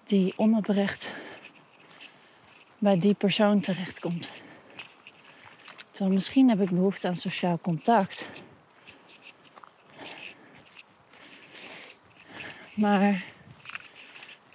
Die 0.04 0.32
onoprecht 0.36 1.14
bij 2.78 2.98
die 2.98 3.14
persoon 3.14 3.60
terechtkomt. 3.60 4.30
Terwijl 5.90 6.14
misschien 6.14 6.48
heb 6.48 6.60
ik 6.60 6.70
behoefte 6.70 7.08
aan 7.08 7.16
sociaal 7.16 7.58
contact. 7.60 8.30
Maar 12.74 13.24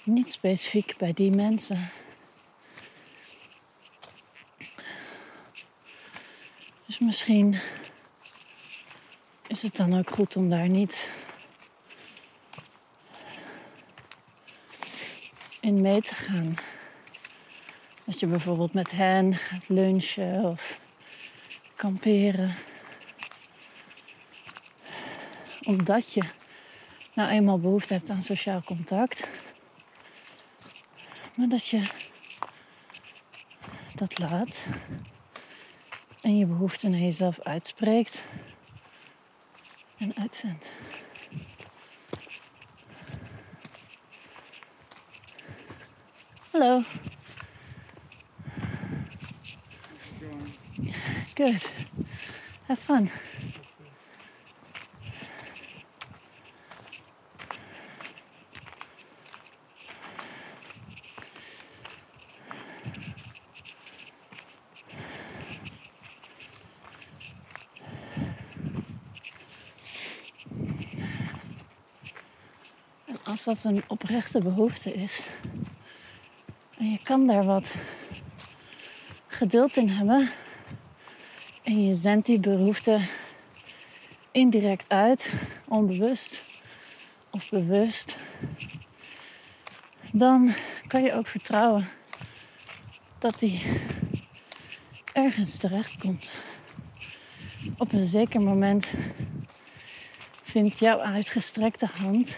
niet 0.04 0.32
specifiek 0.32 0.98
bij 0.98 1.14
die 1.14 1.32
mensen. 1.32 1.90
Dus 6.96 7.06
misschien 7.06 7.60
is 9.48 9.62
het 9.62 9.76
dan 9.76 9.98
ook 9.98 10.10
goed 10.10 10.36
om 10.36 10.50
daar 10.50 10.70
niet 10.70 11.10
in 15.60 15.82
mee 15.82 16.02
te 16.02 16.16
gaan. 16.16 16.56
Als 18.06 18.20
je 18.20 18.28
bijvoorbeeld 18.28 18.74
met 18.74 18.92
hen 18.92 19.34
gaat 19.34 19.70
lunchen 19.70 20.44
of 20.44 20.80
kamperen. 21.76 22.56
Omdat 25.64 26.14
je 26.14 26.24
nou 27.14 27.30
eenmaal 27.30 27.60
behoefte 27.60 27.94
hebt 27.94 28.10
aan 28.10 28.24
sociaal 28.24 28.64
contact. 28.64 29.30
Maar 31.34 31.48
dat 31.48 31.68
je 31.68 31.88
dat 33.96 34.20
laat 34.20 34.66
en 36.26 36.38
je 36.38 36.46
behoefte 36.46 36.88
naar 36.88 37.00
jezelf 37.00 37.40
uitspreekt 37.40 38.24
en 39.98 40.16
uitzendt. 40.16 40.72
Hallo. 46.52 46.82
Good. 51.34 51.70
Have 52.66 52.82
fun. 52.82 53.10
Als 73.36 73.44
dat 73.44 73.64
een 73.64 73.84
oprechte 73.88 74.40
behoefte 74.40 74.94
is. 74.94 75.22
En 76.78 76.92
je 76.92 77.00
kan 77.04 77.28
daar 77.28 77.46
wat 77.46 77.76
geduld 79.28 79.78
in 79.78 79.90
hebben. 79.90 80.30
en 81.64 81.86
je 81.86 81.94
zendt 81.94 82.26
die 82.26 82.40
behoefte 82.40 83.00
indirect 84.32 84.90
uit, 84.90 85.32
onbewust 85.68 86.44
of 87.30 87.50
bewust, 87.50 88.18
dan 90.12 90.54
kan 90.88 91.04
je 91.04 91.14
ook 91.14 91.28
vertrouwen 91.28 91.90
dat 93.20 93.40
die 93.40 93.62
ergens 95.14 95.58
terecht 95.58 95.98
komt. 95.98 96.34
Op 97.78 97.94
een 97.94 98.06
zeker 98.06 98.42
moment 98.42 98.94
vindt 100.44 100.80
jouw 100.80 101.00
uitgestrekte 101.00 101.86
hand 101.86 102.38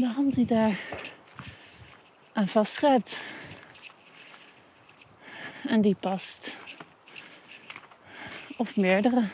de 0.00 0.06
hand 0.06 0.34
die 0.34 0.46
daar 0.46 0.78
aan 2.32 2.48
vastgrijpt. 2.48 3.18
En 5.66 5.80
die 5.80 5.94
past. 5.94 6.56
Of 8.56 8.76
meerdere. 8.76 9.28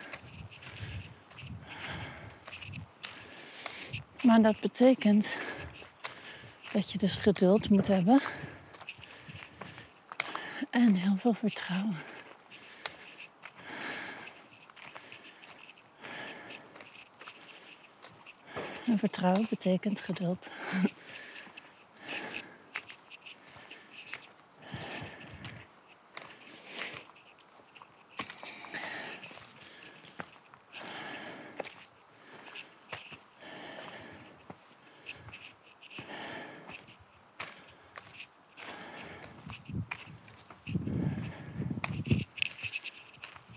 Maar 4.22 4.42
dat 4.42 4.60
betekent 4.60 5.36
dat 6.72 6.92
je 6.92 6.98
dus 6.98 7.16
geduld 7.16 7.70
moet 7.70 7.86
hebben. 7.86 8.22
En 10.70 10.94
heel 10.94 11.16
veel 11.16 11.34
vertrouwen. 11.34 12.15
En 18.86 18.98
vertrouwen 18.98 19.46
betekent 19.50 20.00
geduld. 20.00 20.50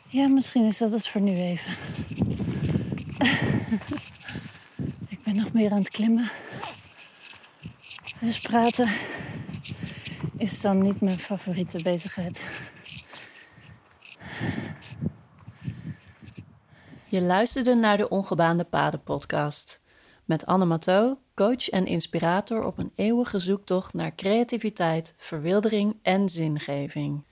Ja, 0.08 0.28
misschien 0.28 0.66
is 0.66 0.78
dat 0.78 0.92
het 0.92 1.08
voor 1.08 1.22
nu 1.22 1.40
even. 1.40 1.74
Nog 5.34 5.54
meer 5.54 5.72
aan 5.72 5.80
het 5.80 5.90
klimmen. 5.90 6.32
Dus 8.20 8.40
praten 8.40 8.90
is 10.38 10.62
dan 10.62 10.82
niet 10.82 11.02
mijn 11.02 11.20
favoriete 11.20 11.82
bezigheid. 11.82 12.42
Je 17.06 17.22
luisterde 17.22 17.76
naar 17.76 17.98
de 17.98 18.10
Ongebaande 18.10 18.64
Paden 18.64 19.04
podcast. 19.04 19.82
Met 20.26 20.46
Anne 20.46 20.66
Matteau, 20.66 21.18
coach 21.36 21.70
en 21.70 21.86
inspirator 21.86 22.64
op 22.64 22.78
een 22.78 22.92
eeuwige 22.96 23.40
zoektocht 23.40 23.94
naar 23.94 24.16
creativiteit, 24.16 25.14
verwildering 25.18 25.96
en 26.02 26.30
zingeving. 26.30 27.24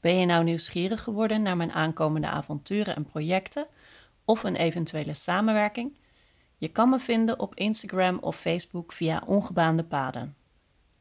Ben 0.00 0.14
je 0.14 0.26
nou 0.26 0.44
nieuwsgierig 0.44 1.02
geworden 1.02 1.42
naar 1.42 1.56
mijn 1.56 1.72
aankomende 1.72 2.28
avonturen 2.28 2.96
en 2.96 3.04
projecten 3.04 3.66
of 4.24 4.42
een 4.42 4.56
eventuele 4.56 5.14
samenwerking? 5.14 5.96
Je 6.58 6.68
kan 6.68 6.88
me 6.88 6.98
vinden 6.98 7.38
op 7.38 7.54
Instagram 7.54 8.18
of 8.18 8.36
Facebook 8.36 8.92
via 8.92 9.22
Ongebaande 9.26 9.84
Paden. 9.84 10.36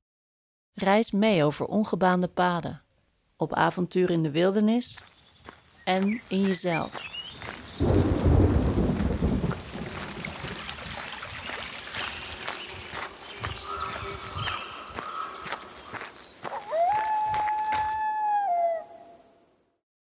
Reis 0.75 1.11
mee 1.11 1.45
over 1.45 1.66
ongebaande 1.66 2.29
paden, 2.29 2.83
op 3.37 3.55
avontuur 3.55 4.11
in 4.11 4.22
de 4.22 4.31
wildernis 4.31 5.03
en 5.85 6.20
in 6.29 6.41
jezelf. 6.41 7.13